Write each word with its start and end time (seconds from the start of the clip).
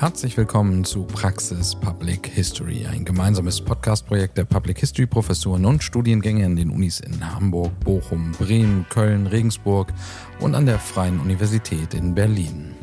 Herzlich 0.00 0.34
willkommen 0.38 0.82
zu 0.86 1.04
Praxis 1.04 1.74
Public 1.74 2.26
History, 2.26 2.86
ein 2.86 3.04
gemeinsames 3.04 3.60
Podcast-Projekt 3.60 4.38
der 4.38 4.46
Public 4.46 4.78
History 4.78 5.04
Professuren 5.04 5.66
und 5.66 5.82
Studiengänge 5.82 6.46
an 6.46 6.56
den 6.56 6.70
Unis 6.70 7.00
in 7.00 7.34
Hamburg, 7.34 7.78
Bochum, 7.80 8.32
Bremen, 8.32 8.86
Köln, 8.88 9.26
Regensburg 9.26 9.92
und 10.40 10.54
an 10.54 10.64
der 10.64 10.78
Freien 10.78 11.20
Universität 11.20 11.92
in 11.92 12.14
Berlin. 12.14 12.74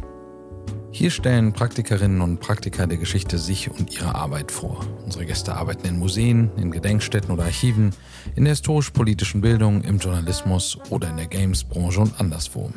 Hier 0.92 1.10
stellen 1.10 1.54
Praktikerinnen 1.54 2.22
und 2.22 2.40
Praktiker 2.40 2.86
der 2.86 3.00
Geschichte 3.00 3.40
sich 3.40 3.72
und 3.72 3.92
ihre 3.92 4.14
Arbeit 4.14 4.52
vor. 4.52 4.86
Unsere 5.04 5.26
Gäste 5.26 5.56
arbeiten 5.56 5.88
in 5.88 5.98
Museen, 5.98 6.52
in 6.56 6.70
Gedenkstätten 6.70 7.32
oder 7.32 7.46
Archiven, 7.46 7.96
in 8.36 8.44
der 8.44 8.52
historisch-politischen 8.52 9.42
Bildung, 9.42 9.82
im 9.82 9.98
Journalismus 9.98 10.78
oder 10.92 11.10
in 11.10 11.18
der 11.18 11.26
Games-Branche 11.26 12.00
und 12.00 12.20
anderswo. 12.20 12.72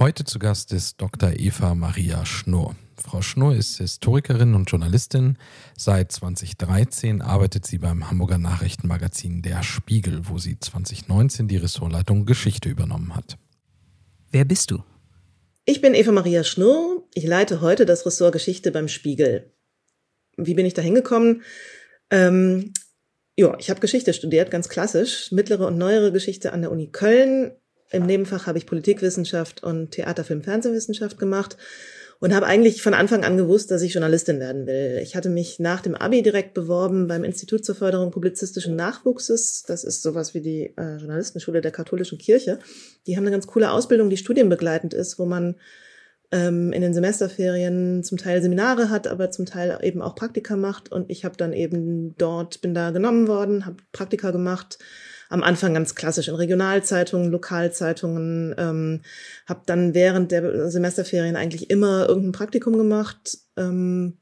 Heute 0.00 0.24
zu 0.24 0.38
Gast 0.38 0.72
ist 0.72 0.98
Dr. 1.02 1.34
Eva 1.36 1.74
Maria 1.74 2.24
Schnurr. 2.24 2.74
Frau 2.96 3.20
Schnurr 3.20 3.54
ist 3.54 3.76
Historikerin 3.76 4.54
und 4.54 4.70
Journalistin. 4.70 5.36
Seit 5.76 6.10
2013 6.10 7.20
arbeitet 7.20 7.66
sie 7.66 7.76
beim 7.76 8.10
Hamburger 8.10 8.38
Nachrichtenmagazin 8.38 9.42
Der 9.42 9.62
Spiegel, 9.62 10.22
wo 10.22 10.38
sie 10.38 10.58
2019 10.58 11.48
die 11.48 11.58
Ressortleitung 11.58 12.24
Geschichte 12.24 12.70
übernommen 12.70 13.14
hat. 13.14 13.36
Wer 14.30 14.46
bist 14.46 14.70
du? 14.70 14.82
Ich 15.66 15.82
bin 15.82 15.92
Eva 15.92 16.12
Maria 16.12 16.44
Schnurr. 16.44 17.06
Ich 17.12 17.24
leite 17.24 17.60
heute 17.60 17.84
das 17.84 18.06
Ressort 18.06 18.32
Geschichte 18.32 18.72
beim 18.72 18.88
Spiegel. 18.88 19.52
Wie 20.38 20.54
bin 20.54 20.64
ich 20.64 20.72
da 20.72 20.80
hingekommen? 20.80 21.42
Ähm, 22.10 22.72
ja, 23.36 23.54
ich 23.58 23.68
habe 23.68 23.80
Geschichte 23.80 24.14
studiert, 24.14 24.50
ganz 24.50 24.70
klassisch. 24.70 25.30
Mittlere 25.30 25.66
und 25.66 25.76
neuere 25.76 26.10
Geschichte 26.10 26.54
an 26.54 26.62
der 26.62 26.72
Uni 26.72 26.90
Köln. 26.90 27.52
Im 27.90 28.06
Nebenfach 28.06 28.46
habe 28.46 28.58
ich 28.58 28.66
Politikwissenschaft 28.66 29.62
und 29.62 29.92
Theater, 29.92 30.24
Film, 30.24 30.42
Fernsehwissenschaft 30.42 31.18
gemacht 31.18 31.56
und 32.20 32.34
habe 32.34 32.46
eigentlich 32.46 32.82
von 32.82 32.94
Anfang 32.94 33.24
an 33.24 33.38
gewusst, 33.38 33.70
dass 33.70 33.82
ich 33.82 33.94
Journalistin 33.94 34.40
werden 34.40 34.66
will. 34.66 35.00
Ich 35.02 35.16
hatte 35.16 35.30
mich 35.30 35.58
nach 35.58 35.80
dem 35.80 35.94
Abi 35.94 36.22
direkt 36.22 36.52
beworben 36.52 37.08
beim 37.08 37.24
Institut 37.24 37.64
zur 37.64 37.74
Förderung 37.74 38.10
publizistischen 38.10 38.76
Nachwuchses. 38.76 39.64
Das 39.66 39.84
ist 39.84 40.02
sowas 40.02 40.34
wie 40.34 40.42
die 40.42 40.74
äh, 40.76 40.96
Journalistenschule 40.98 41.62
der 41.62 41.72
katholischen 41.72 42.18
Kirche. 42.18 42.58
Die 43.06 43.16
haben 43.16 43.24
eine 43.24 43.32
ganz 43.32 43.46
coole 43.46 43.70
Ausbildung, 43.72 44.10
die 44.10 44.18
studienbegleitend 44.18 44.92
ist, 44.92 45.18
wo 45.18 45.24
man 45.24 45.56
ähm, 46.30 46.72
in 46.72 46.82
den 46.82 46.92
Semesterferien 46.92 48.04
zum 48.04 48.18
Teil 48.18 48.42
Seminare 48.42 48.90
hat, 48.90 49.08
aber 49.08 49.30
zum 49.30 49.46
Teil 49.46 49.78
eben 49.82 50.02
auch 50.02 50.14
Praktika 50.14 50.56
macht. 50.56 50.92
Und 50.92 51.10
ich 51.10 51.24
habe 51.24 51.38
dann 51.38 51.54
eben 51.54 52.14
dort, 52.18 52.60
bin 52.60 52.74
da 52.74 52.90
genommen 52.90 53.28
worden, 53.28 53.64
habe 53.64 53.76
Praktika 53.92 54.30
gemacht, 54.30 54.78
am 55.30 55.44
Anfang 55.44 55.72
ganz 55.72 55.94
klassisch 55.94 56.28
in 56.28 56.34
Regionalzeitungen, 56.34 57.30
Lokalzeitungen, 57.30 58.54
ähm, 58.58 59.02
habe 59.46 59.62
dann 59.64 59.94
während 59.94 60.32
der 60.32 60.70
Semesterferien 60.70 61.36
eigentlich 61.36 61.70
immer 61.70 62.08
irgendein 62.08 62.32
Praktikum 62.32 62.76
gemacht 62.76 63.38
ähm, 63.56 64.18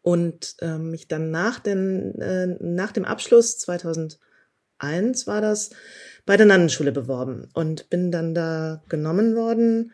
und 0.00 0.56
ähm, 0.60 0.90
mich 0.90 1.06
dann 1.06 1.30
nach, 1.30 1.60
den, 1.60 2.18
äh, 2.20 2.46
nach 2.60 2.92
dem 2.92 3.04
Abschluss 3.04 3.58
2001 3.58 4.18
war 5.26 5.42
das 5.42 5.70
bei 6.24 6.38
der 6.38 6.46
Nannenschule 6.46 6.92
beworben 6.92 7.48
und 7.52 7.90
bin 7.90 8.10
dann 8.10 8.34
da 8.34 8.82
genommen 8.88 9.36
worden 9.36 9.92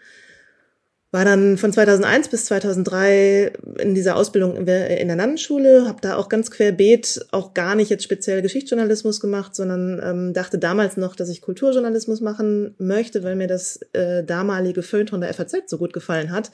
war 1.11 1.25
dann 1.25 1.57
von 1.57 1.73
2001 1.73 2.29
bis 2.29 2.45
2003 2.47 3.53
in 3.79 3.95
dieser 3.95 4.17
Ausbildung 4.17 4.57
in 4.57 4.67
der 4.67 5.17
Nannenschule, 5.17 5.87
habe 5.87 6.03
da 6.03 6.17
auch 6.17 6.29
ganz 6.29 6.51
querbeet 6.51 7.27
auch 7.31 7.55
gar 7.55 7.75
nicht 7.75 7.89
jetzt 7.89 8.05
speziell 8.05 8.43
Geschichtsjournalismus 8.43 9.19
gemacht, 9.21 9.55
sondern 9.55 10.01
ähm, 10.05 10.35
dachte 10.35 10.59
damals 10.59 10.99
noch, 10.99 11.17
dass 11.17 11.31
ich 11.31 11.41
Kulturjournalismus 11.41 12.21
machen 12.21 12.75
möchte, 12.79 13.25
weil 13.25 13.37
mir 13.37 13.47
das 13.47 13.81
äh, 13.95 14.23
damalige 14.23 14.83
Feuilleton 14.83 15.23
der 15.23 15.33
FAZ 15.33 15.55
so 15.67 15.79
gut 15.79 15.95
gefallen 15.95 16.31
hat 16.31 16.51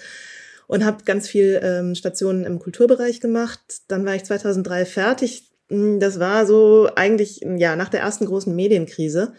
und 0.68 0.84
habe 0.84 1.04
ganz 1.04 1.28
viel 1.28 1.60
ähm, 1.60 1.96
Stationen 1.96 2.44
im 2.44 2.60
Kulturbereich 2.60 3.20
gemacht. 3.20 3.60
Dann 3.88 4.06
war 4.06 4.14
ich 4.14 4.24
2003 4.24 4.84
fertig. 4.84 5.50
Hm, 5.68 5.98
das 5.98 6.20
war 6.20 6.46
so 6.46 6.88
eigentlich 6.94 7.40
ja 7.40 7.74
nach 7.74 7.88
der 7.88 8.00
ersten 8.00 8.26
großen 8.26 8.54
Medienkrise 8.54 9.32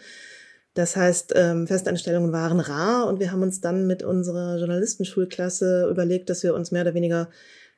das 0.76 0.94
heißt, 0.94 1.32
ähm, 1.34 1.66
Festanstellungen 1.66 2.32
waren 2.32 2.60
rar 2.60 3.06
und 3.06 3.18
wir 3.18 3.32
haben 3.32 3.42
uns 3.42 3.62
dann 3.62 3.86
mit 3.86 4.02
unserer 4.02 4.58
Journalistenschulklasse 4.58 5.88
überlegt, 5.90 6.28
dass 6.28 6.42
wir 6.42 6.54
uns 6.54 6.70
mehr 6.70 6.82
oder 6.82 6.92
weniger 6.92 7.30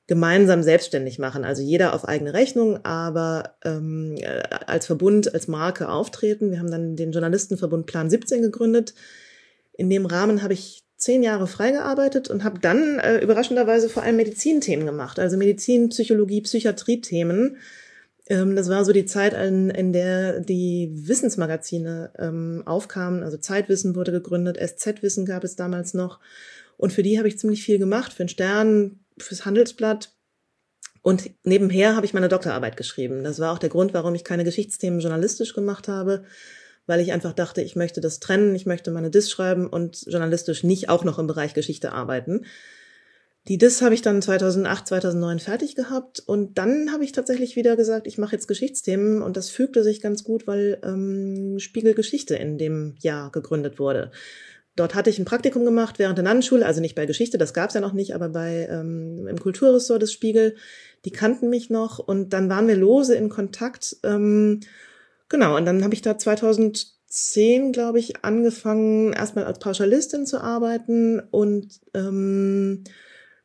gemeinsam 0.08 0.64
selbstständig 0.64 1.20
machen. 1.20 1.44
Also 1.44 1.62
jeder 1.62 1.94
auf 1.94 2.08
eigene 2.08 2.34
Rechnung, 2.34 2.84
aber 2.84 3.54
ähm, 3.64 4.16
äh, 4.18 4.42
als 4.66 4.86
Verbund, 4.86 5.32
als 5.32 5.46
Marke 5.46 5.88
auftreten. 5.88 6.50
Wir 6.50 6.58
haben 6.58 6.72
dann 6.72 6.96
den 6.96 7.12
Journalistenverbund 7.12 7.86
Plan 7.86 8.10
17 8.10 8.42
gegründet. 8.42 8.94
In 9.74 9.88
dem 9.88 10.04
Rahmen 10.04 10.42
habe 10.42 10.54
ich 10.54 10.82
zehn 10.96 11.22
Jahre 11.22 11.46
freigearbeitet 11.46 12.28
und 12.28 12.42
habe 12.42 12.58
dann 12.58 12.98
äh, 12.98 13.18
überraschenderweise 13.18 13.88
vor 13.88 14.02
allem 14.02 14.16
Medizinthemen 14.16 14.86
gemacht. 14.86 15.20
Also 15.20 15.36
Medizin, 15.36 15.90
Psychologie, 15.90 16.40
Psychiatrie-Themen 16.40 17.58
ähm, 18.28 18.56
das 18.56 18.68
war 18.68 18.84
so 18.84 18.92
die 18.92 19.06
Zeit, 19.06 19.32
in, 19.32 19.70
in 19.70 19.92
der 19.92 20.40
die 20.40 20.90
Wissensmagazine 20.92 22.12
ähm, 22.18 22.62
aufkamen. 22.66 23.22
Also 23.22 23.38
Zeitwissen 23.38 23.94
wurde 23.94 24.12
gegründet, 24.12 24.58
SZ-Wissen 24.58 25.24
gab 25.24 25.44
es 25.44 25.56
damals 25.56 25.94
noch. 25.94 26.20
Und 26.76 26.92
für 26.92 27.02
die 27.02 27.18
habe 27.18 27.28
ich 27.28 27.38
ziemlich 27.38 27.62
viel 27.62 27.78
gemacht, 27.78 28.12
für 28.12 28.24
den 28.24 28.28
Stern, 28.28 29.00
fürs 29.18 29.44
Handelsblatt. 29.44 30.12
Und 31.02 31.30
nebenher 31.44 31.96
habe 31.96 32.06
ich 32.06 32.12
meine 32.12 32.28
Doktorarbeit 32.28 32.76
geschrieben. 32.76 33.24
Das 33.24 33.38
war 33.40 33.52
auch 33.52 33.58
der 33.58 33.70
Grund, 33.70 33.94
warum 33.94 34.14
ich 34.14 34.24
keine 34.24 34.44
Geschichtsthemen 34.44 35.00
journalistisch 35.00 35.54
gemacht 35.54 35.88
habe, 35.88 36.24
weil 36.86 37.00
ich 37.00 37.12
einfach 37.12 37.32
dachte, 37.32 37.62
ich 37.62 37.76
möchte 37.76 38.00
das 38.00 38.20
trennen, 38.20 38.54
ich 38.54 38.66
möchte 38.66 38.90
meine 38.90 39.10
Diss 39.10 39.30
schreiben 39.30 39.66
und 39.66 40.04
journalistisch 40.06 40.64
nicht 40.64 40.88
auch 40.88 41.04
noch 41.04 41.18
im 41.18 41.26
Bereich 41.26 41.54
Geschichte 41.54 41.92
arbeiten. 41.92 42.44
Die 43.48 43.56
DIS 43.56 43.80
habe 43.80 43.94
ich 43.94 44.02
dann 44.02 44.20
2008, 44.20 44.88
2009 44.88 45.38
fertig 45.38 45.74
gehabt 45.74 46.20
und 46.20 46.58
dann 46.58 46.92
habe 46.92 47.02
ich 47.02 47.12
tatsächlich 47.12 47.56
wieder 47.56 47.76
gesagt, 47.76 48.06
ich 48.06 48.18
mache 48.18 48.32
jetzt 48.32 48.46
Geschichtsthemen 48.46 49.22
und 49.22 49.38
das 49.38 49.48
fügte 49.48 49.82
sich 49.82 50.02
ganz 50.02 50.22
gut, 50.22 50.46
weil 50.46 50.78
ähm, 50.84 51.58
Spiegel 51.58 51.94
Geschichte 51.94 52.36
in 52.36 52.58
dem 52.58 52.94
Jahr 53.00 53.32
gegründet 53.32 53.78
wurde. 53.78 54.10
Dort 54.76 54.94
hatte 54.94 55.08
ich 55.08 55.18
ein 55.18 55.24
Praktikum 55.24 55.64
gemacht 55.64 55.98
während 55.98 56.18
der 56.18 56.24
Nannenschule, 56.24 56.64
also 56.64 56.82
nicht 56.82 56.94
bei 56.94 57.06
Geschichte, 57.06 57.38
das 57.38 57.54
gab 57.54 57.68
es 57.70 57.74
ja 57.74 57.80
noch 57.80 57.94
nicht, 57.94 58.14
aber 58.14 58.28
bei 58.28 58.68
ähm, 58.70 59.26
im 59.26 59.40
Kulturressort 59.40 60.02
des 60.02 60.12
Spiegel. 60.12 60.54
Die 61.06 61.10
kannten 61.10 61.48
mich 61.48 61.70
noch 61.70 61.98
und 61.98 62.34
dann 62.34 62.50
waren 62.50 62.68
wir 62.68 62.76
lose 62.76 63.14
in 63.14 63.30
Kontakt. 63.30 63.96
Ähm, 64.02 64.60
genau, 65.30 65.56
und 65.56 65.64
dann 65.64 65.82
habe 65.84 65.94
ich 65.94 66.02
da 66.02 66.18
2010, 66.18 67.72
glaube 67.72 67.98
ich, 67.98 68.24
angefangen, 68.24 69.14
erstmal 69.14 69.46
als 69.46 69.58
Pauschalistin 69.58 70.26
zu 70.26 70.38
arbeiten 70.38 71.20
und 71.30 71.80
ähm, 71.94 72.84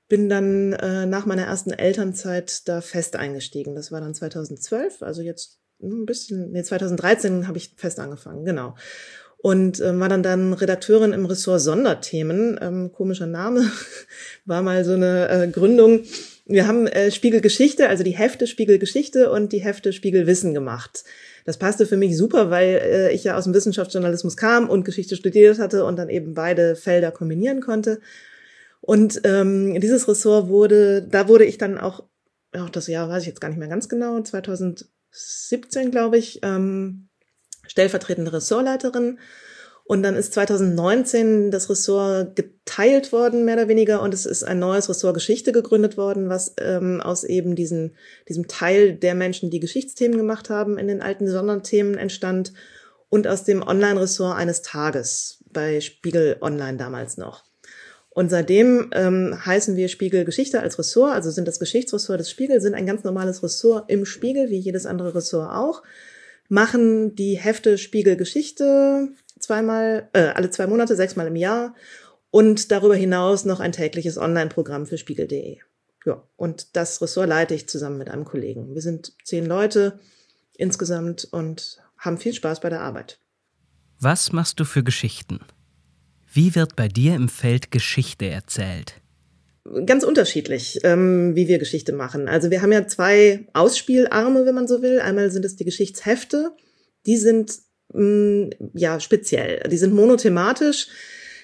bin 0.08 0.30
dann 0.30 0.74
äh, 0.74 1.06
nach 1.06 1.26
meiner 1.26 1.44
ersten 1.44 1.72
Elternzeit 1.72 2.68
da 2.68 2.82
fest 2.82 3.16
eingestiegen. 3.16 3.76
Das 3.76 3.92
war 3.92 4.02
dann 4.02 4.14
2012, 4.14 5.02
also 5.02 5.22
jetzt 5.22 5.60
ein 5.82 6.06
bisschen, 6.06 6.52
nee, 6.52 6.64
2013 6.64 7.48
habe 7.48 7.58
ich 7.58 7.74
fest 7.78 8.00
angefangen, 8.00 8.46
genau. 8.46 8.76
Und 9.38 9.82
äh, 9.82 10.00
war 10.00 10.08
dann 10.08 10.24
dann 10.24 10.54
Redakteurin 10.54 11.12
im 11.12 11.26
Ressort 11.26 11.60
Sonderthemen, 11.60 12.58
ähm, 12.62 12.92
komischer 12.94 13.28
Name, 13.28 13.70
war 14.46 14.62
mal 14.62 14.86
so 14.86 14.94
eine 14.94 15.30
äh, 15.30 15.48
Gründung. 15.48 16.04
Wir 16.46 16.68
haben 16.68 16.88
äh, 16.88 17.12
Spiegelgeschichte, 17.12 17.90
also 17.90 18.04
die 18.04 18.12
Hefte 18.12 18.48
Spiegelgeschichte 18.48 19.32
und 19.32 19.52
die 19.52 19.62
Hefte 19.62 19.92
Spiegelwissen 19.94 20.54
gemacht. 20.54 21.04
Das 21.46 21.58
passte 21.58 21.86
für 21.86 21.98
mich 21.98 22.18
super, 22.18 22.50
weil 22.50 22.82
äh, 22.84 23.14
ich 23.14 23.26
ja 23.26 23.38
aus 23.38 23.44
dem 23.44 23.54
Wissenschaftsjournalismus 23.54 24.38
kam 24.38 24.70
und 24.70 24.86
Geschichte 24.86 25.16
studiert 25.16 25.60
hatte 25.60 25.84
und 25.84 25.98
dann 25.98 26.10
eben 26.10 26.34
beide 26.34 26.76
Felder 26.76 27.12
kombinieren 27.12 27.62
konnte. 27.62 28.00
Und 28.86 29.22
ähm, 29.24 29.80
dieses 29.80 30.10
Ressort 30.10 30.50
wurde, 30.50 31.04
da 31.04 31.30
wurde 31.30 31.46
ich 31.46 31.58
dann 31.58 31.78
auch, 31.78 32.04
auch 32.54 32.70
das 32.70 32.88
Jahr 32.88 33.08
weiß 33.08 33.22
ich 33.22 33.30
jetzt 33.30 33.40
gar 33.40 33.48
nicht 33.48 33.58
mehr 33.58 33.70
ganz 33.70 33.88
genau, 33.88 34.20
2017 34.20 35.90
glaube 35.90 36.18
ich, 36.18 36.42
ähm, 36.44 37.08
stellvertretende 37.66 38.34
Ressortleiterin. 38.34 39.20
Und 39.86 40.04
dann 40.04 40.18
ist 40.18 40.34
2019 40.34 41.50
das 41.50 41.70
Ressort 41.70 42.36
geteilt 42.36 43.14
worden, 43.14 43.46
mehr 43.46 43.56
oder 43.56 43.70
weniger, 43.70 44.02
und 44.02 44.14
es 44.14 44.26
ist 44.26 44.44
ein 44.44 44.60
neues 44.60 44.90
Ressort 44.90 45.14
Geschichte 45.14 45.54
gegründet 45.54 45.96
worden, 45.96 46.28
was 46.28 46.54
ähm, 46.60 47.00
aus 47.00 47.24
eben 47.24 47.56
diesen, 47.56 47.96
diesem 48.28 48.50
Teil 48.50 48.96
der 48.96 49.16
Menschen, 49.16 49.50
die 49.50 49.62
Geschichtsthemen 49.62 50.18
gemacht 50.18 50.50
haben, 50.50 50.78
in 50.78 50.90
den 50.90 51.02
alten 51.02 51.30
Sonderthemen 51.30 51.98
entstand 51.98 52.52
und 53.08 53.28
aus 53.28 53.46
dem 53.46 53.66
Online-Ressort 53.66 54.36
eines 54.36 54.62
Tages 54.62 55.42
bei 55.50 55.80
Spiegel 55.80 56.36
Online 56.42 56.78
damals 56.78 57.16
noch. 57.16 57.46
Und 58.14 58.30
seitdem 58.30 58.92
ähm, 58.94 59.44
heißen 59.44 59.76
wir 59.76 59.88
Spiegel 59.88 60.24
Geschichte 60.24 60.62
als 60.62 60.78
Ressort, 60.78 61.14
also 61.14 61.32
sind 61.32 61.48
das 61.48 61.60
Geschichtsressort 61.60 62.20
des 62.20 62.30
Spiegel, 62.30 62.62
sind 62.62 62.76
ein 62.76 62.86
ganz 62.86 63.04
normales 63.04 63.42
Ressort 63.42 63.90
im 63.90 64.06
Spiegel, 64.06 64.52
wie 64.52 64.60
jedes 64.60 64.86
andere 64.86 65.16
Ressort 65.16 65.52
auch, 65.52 65.82
machen 66.48 67.16
die 67.16 67.36
Hefte 67.36 67.80
Spiegel 67.80 68.16
Geschichte 68.16 69.10
zweimal, 69.40 70.10
äh, 70.14 70.28
alle 70.28 70.52
zwei 70.52 70.68
Monate, 70.68 70.96
sechsmal 70.96 71.26
im 71.26 71.36
Jahr 71.36 71.74
und 72.30 72.72
darüber 72.72 72.96
hinaus 72.96 73.46
noch 73.46 73.60
ein 73.60 73.72
tägliches 73.72 74.20
Online-Programm 74.20 74.86
für 74.86 75.00
spiegel.de. 75.00 75.58
Ja, 76.06 76.22
und 76.36 76.76
das 76.76 77.02
Ressort 77.02 77.30
leite 77.30 77.56
ich 77.56 77.68
zusammen 77.68 77.98
mit 77.98 78.10
einem 78.10 78.26
Kollegen. 78.26 78.76
Wir 78.76 78.82
sind 78.82 79.14
zehn 79.24 79.46
Leute 79.46 80.00
insgesamt 80.56 81.28
und 81.32 81.82
haben 81.98 82.20
viel 82.20 82.34
Spaß 82.34 82.60
bei 82.60 82.70
der 82.70 82.82
Arbeit. 82.82 83.20
Was 84.00 84.32
machst 84.32 84.60
du 84.60 84.66
für 84.66 84.84
Geschichten? 84.84 85.40
Wie 86.34 86.56
wird 86.56 86.76
bei 86.76 86.88
dir 86.88 87.14
im 87.14 87.30
Feld 87.30 87.70
Geschichte 87.70 88.26
erzählt? 88.26 88.96
Ganz 89.86 90.04
unterschiedlich, 90.04 90.80
ähm, 90.84 91.36
wie 91.36 91.48
wir 91.48 91.60
Geschichte 91.60 91.94
machen. 91.94 92.28
Also 92.28 92.50
wir 92.50 92.64
haben 92.64 92.72
ja 92.72 92.88
zwei 92.88 93.46
Ausspielarme, 93.54 94.48
wenn 94.48 94.56
man 94.56 94.68
so 94.68 94.82
will. 94.82 95.00
Einmal 95.00 95.30
sind 95.32 95.46
es 95.46 95.56
die 95.56 95.64
Geschichtshefte. 95.64 96.52
Die 97.06 97.18
sind 97.18 97.60
mh, 97.94 98.02
mm, 98.02 98.50
ja 98.74 99.00
speziell. 99.00 99.62
Die 99.70 99.78
sind 99.78 99.94
monothematisch. 99.94 100.88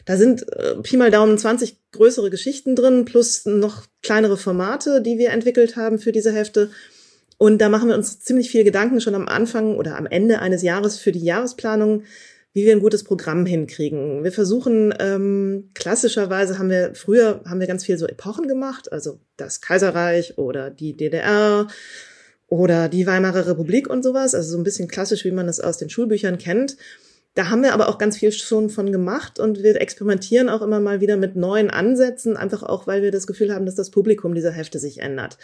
Da 0.05 0.17
sind 0.17 0.51
äh, 0.53 0.75
Pi 0.81 0.97
mal 0.97 1.11
Daumen 1.11 1.37
20 1.37 1.91
größere 1.91 2.31
Geschichten 2.31 2.75
drin, 2.75 3.05
plus 3.05 3.45
noch 3.45 3.85
kleinere 4.01 4.37
Formate, 4.37 5.03
die 5.03 5.19
wir 5.19 5.29
entwickelt 5.29 5.75
haben 5.75 5.99
für 5.99 6.11
diese 6.11 6.33
Hefte. 6.33 6.71
Und 7.37 7.59
da 7.59 7.69
machen 7.69 7.89
wir 7.89 7.95
uns 7.95 8.21
ziemlich 8.21 8.49
viel 8.49 8.63
Gedanken 8.63 9.01
schon 9.01 9.15
am 9.15 9.27
Anfang 9.27 9.75
oder 9.75 9.97
am 9.97 10.07
Ende 10.07 10.39
eines 10.39 10.63
Jahres 10.63 10.97
für 10.97 11.11
die 11.11 11.23
Jahresplanung, 11.23 12.03
wie 12.53 12.65
wir 12.65 12.71
ein 12.71 12.81
gutes 12.81 13.03
Programm 13.03 13.45
hinkriegen. 13.45 14.23
Wir 14.23 14.31
versuchen, 14.31 14.93
ähm, 14.99 15.69
klassischerweise 15.75 16.57
haben 16.57 16.69
wir, 16.69 16.95
früher 16.95 17.41
haben 17.45 17.59
wir 17.59 17.67
ganz 17.67 17.85
viel 17.85 17.97
so 17.97 18.07
Epochen 18.07 18.47
gemacht, 18.47 18.91
also 18.91 19.19
das 19.37 19.61
Kaiserreich 19.61 20.37
oder 20.37 20.69
die 20.69 20.97
DDR 20.97 21.67
oder 22.47 22.89
die 22.89 23.05
Weimarer 23.05 23.47
Republik 23.47 23.87
und 23.89 24.03
sowas, 24.03 24.33
also 24.33 24.51
so 24.51 24.57
ein 24.57 24.63
bisschen 24.63 24.87
klassisch, 24.87 25.25
wie 25.25 25.31
man 25.31 25.47
es 25.47 25.59
aus 25.59 25.77
den 25.77 25.89
Schulbüchern 25.89 26.39
kennt. 26.39 26.77
Da 27.39 27.49
haben 27.49 27.63
wir 27.63 27.73
aber 27.73 27.87
auch 27.87 27.97
ganz 27.97 28.17
viel 28.17 28.33
schon 28.33 28.69
von 28.69 28.91
gemacht 28.91 29.39
und 29.39 29.63
wir 29.63 29.79
experimentieren 29.79 30.49
auch 30.49 30.61
immer 30.61 30.81
mal 30.81 30.99
wieder 30.99 31.15
mit 31.15 31.37
neuen 31.37 31.69
Ansätzen, 31.69 32.35
einfach 32.35 32.63
auch, 32.63 32.85
weil 32.85 33.01
wir 33.01 33.11
das 33.11 33.27
Gefühl 33.27 33.55
haben, 33.55 33.65
dass 33.65 33.75
das 33.75 33.91
Publikum 33.91 34.35
dieser 34.35 34.51
Hefte 34.51 34.77
sich 34.77 34.99
ändert. 34.99 35.37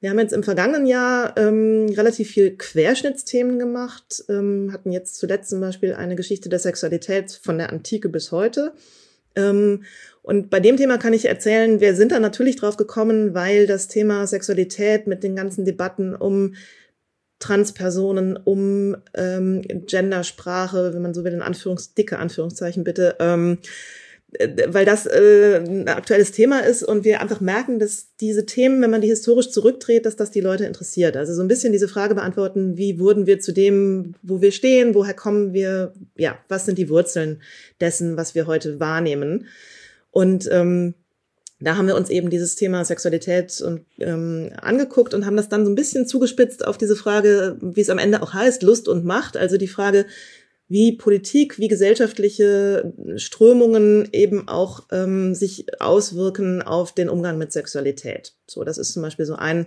Wir 0.00 0.10
haben 0.10 0.18
jetzt 0.18 0.34
im 0.34 0.42
vergangenen 0.42 0.84
Jahr 0.84 1.38
ähm, 1.38 1.86
relativ 1.96 2.28
viel 2.28 2.54
Querschnittsthemen 2.54 3.58
gemacht, 3.58 4.24
ähm, 4.28 4.72
hatten 4.74 4.92
jetzt 4.92 5.16
zuletzt 5.16 5.48
zum 5.48 5.60
Beispiel 5.60 5.94
eine 5.94 6.16
Geschichte 6.16 6.50
der 6.50 6.58
Sexualität 6.58 7.40
von 7.42 7.56
der 7.56 7.72
Antike 7.72 8.10
bis 8.10 8.30
heute. 8.30 8.74
Ähm, 9.34 9.84
und 10.20 10.50
bei 10.50 10.60
dem 10.60 10.76
Thema 10.76 10.98
kann 10.98 11.14
ich 11.14 11.24
erzählen, 11.24 11.80
wir 11.80 11.94
sind 11.94 12.12
da 12.12 12.20
natürlich 12.20 12.56
drauf 12.56 12.76
gekommen, 12.76 13.32
weil 13.32 13.66
das 13.66 13.88
Thema 13.88 14.26
Sexualität 14.26 15.06
mit 15.06 15.22
den 15.22 15.34
ganzen 15.34 15.64
Debatten 15.64 16.14
um 16.14 16.52
Transpersonen, 17.38 18.36
um 18.36 18.96
ähm, 19.14 19.62
Gendersprache, 19.62 20.92
wenn 20.94 21.02
man 21.02 21.14
so 21.14 21.24
will, 21.24 21.32
in 21.32 21.42
Anführungs 21.42 21.94
dicke 21.94 22.18
Anführungszeichen 22.18 22.84
bitte, 22.84 23.16
ähm, 23.20 23.58
äh, 24.32 24.48
weil 24.68 24.84
das 24.84 25.06
äh, 25.06 25.62
ein 25.64 25.88
aktuelles 25.88 26.32
Thema 26.32 26.60
ist 26.60 26.82
und 26.82 27.04
wir 27.04 27.20
einfach 27.20 27.40
merken, 27.40 27.78
dass 27.78 28.08
diese 28.20 28.44
Themen, 28.44 28.82
wenn 28.82 28.90
man 28.90 29.00
die 29.00 29.08
historisch 29.08 29.50
zurückdreht, 29.50 30.04
dass 30.04 30.16
das 30.16 30.30
die 30.30 30.40
Leute 30.40 30.66
interessiert. 30.66 31.16
Also 31.16 31.32
so 31.32 31.42
ein 31.42 31.48
bisschen 31.48 31.72
diese 31.72 31.88
Frage 31.88 32.14
beantworten, 32.14 32.76
wie 32.76 32.98
wurden 32.98 33.26
wir 33.26 33.38
zu 33.38 33.52
dem, 33.52 34.14
wo 34.22 34.40
wir 34.40 34.52
stehen, 34.52 34.94
woher 34.94 35.14
kommen 35.14 35.52
wir, 35.52 35.94
ja, 36.16 36.38
was 36.48 36.66
sind 36.66 36.76
die 36.76 36.88
Wurzeln 36.88 37.40
dessen, 37.80 38.16
was 38.16 38.34
wir 38.34 38.46
heute 38.46 38.80
wahrnehmen. 38.80 39.46
Und 40.10 40.48
ähm, 40.50 40.94
da 41.60 41.76
haben 41.76 41.88
wir 41.88 41.96
uns 41.96 42.08
eben 42.08 42.30
dieses 42.30 42.54
Thema 42.54 42.84
Sexualität 42.84 43.60
und, 43.60 43.84
ähm, 43.98 44.52
angeguckt 44.60 45.12
und 45.12 45.26
haben 45.26 45.36
das 45.36 45.48
dann 45.48 45.64
so 45.64 45.70
ein 45.70 45.74
bisschen 45.74 46.06
zugespitzt 46.06 46.64
auf 46.64 46.78
diese 46.78 46.94
Frage, 46.94 47.56
wie 47.60 47.80
es 47.80 47.90
am 47.90 47.98
Ende 47.98 48.22
auch 48.22 48.32
heißt, 48.32 48.62
Lust 48.62 48.86
und 48.86 49.04
Macht. 49.04 49.36
Also 49.36 49.56
die 49.56 49.66
Frage, 49.66 50.06
wie 50.68 50.92
Politik, 50.92 51.58
wie 51.58 51.68
gesellschaftliche 51.68 52.92
Strömungen 53.16 54.08
eben 54.12 54.46
auch 54.48 54.86
ähm, 54.92 55.34
sich 55.34 55.66
auswirken 55.80 56.62
auf 56.62 56.92
den 56.92 57.08
Umgang 57.08 57.38
mit 57.38 57.52
Sexualität. 57.52 58.34
So, 58.46 58.62
das 58.62 58.78
ist 58.78 58.92
zum 58.92 59.02
Beispiel 59.02 59.24
so 59.24 59.34
ein 59.34 59.66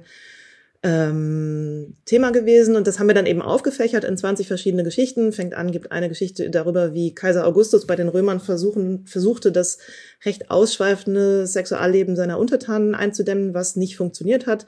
ähm, 0.84 1.96
Thema 2.06 2.32
gewesen 2.32 2.76
und 2.76 2.88
das 2.88 2.98
haben 2.98 3.08
wir 3.08 3.14
dann 3.14 3.28
eben 3.28 3.42
aufgefächert 3.42 4.04
in 4.04 4.18
20 4.18 4.48
verschiedene 4.48 4.84
Geschichten. 4.84 5.32
Fängt 5.32 5.54
an, 5.54 5.72
gibt 5.72 5.92
eine 5.92 6.10
Geschichte 6.10 6.50
darüber, 6.50 6.94
wie 6.94 7.14
Kaiser 7.14 7.46
Augustus 7.46 7.86
bei 7.86 7.96
den 7.96 8.10
Römern 8.10 8.40
versuchen, 8.40 9.06
versuchte, 9.06 9.52
das 9.52 9.78
recht 10.26 10.50
ausschweifende 10.50 11.46
Sexualleben 11.46 12.16
seiner 12.16 12.40
Untertanen 12.40 12.96
einzudämmen, 12.96 13.54
was 13.54 13.76
nicht 13.76 13.96
funktioniert 13.96 14.48
hat. 14.48 14.66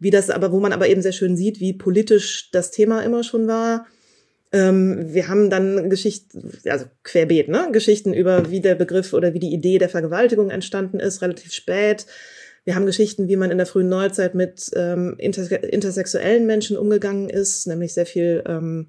Wie 0.00 0.10
das 0.10 0.28
aber, 0.28 0.50
wo 0.50 0.58
man 0.58 0.72
aber 0.72 0.88
eben 0.88 1.02
sehr 1.02 1.12
schön 1.12 1.36
sieht, 1.36 1.60
wie 1.60 1.72
politisch 1.72 2.50
das 2.50 2.72
Thema 2.72 3.02
immer 3.02 3.22
schon 3.22 3.46
war 3.46 3.86
ähm, 4.54 5.12
wir 5.12 5.26
haben 5.26 5.50
dann 5.50 5.90
Geschichten, 5.90 6.52
also 6.66 6.84
querbeet, 7.02 7.48
ne? 7.48 7.70
Geschichten 7.72 8.14
über, 8.14 8.52
wie 8.52 8.60
der 8.60 8.76
Begriff 8.76 9.12
oder 9.12 9.34
wie 9.34 9.40
die 9.40 9.52
Idee 9.52 9.78
der 9.78 9.88
Vergewaltigung 9.88 10.50
entstanden 10.50 11.00
ist, 11.00 11.22
relativ 11.22 11.52
spät. 11.52 12.06
Wir 12.64 12.74
haben 12.74 12.86
Geschichten, 12.86 13.28
wie 13.28 13.36
man 13.36 13.50
in 13.50 13.58
der 13.58 13.66
frühen 13.66 13.88
Neuzeit 13.88 14.34
mit 14.34 14.70
ähm, 14.74 15.16
interse 15.18 15.56
intersexuellen 15.56 16.46
Menschen 16.46 16.78
umgegangen 16.78 17.28
ist, 17.28 17.66
nämlich 17.66 17.92
sehr 17.92 18.06
viel, 18.06 18.42
ähm, 18.46 18.88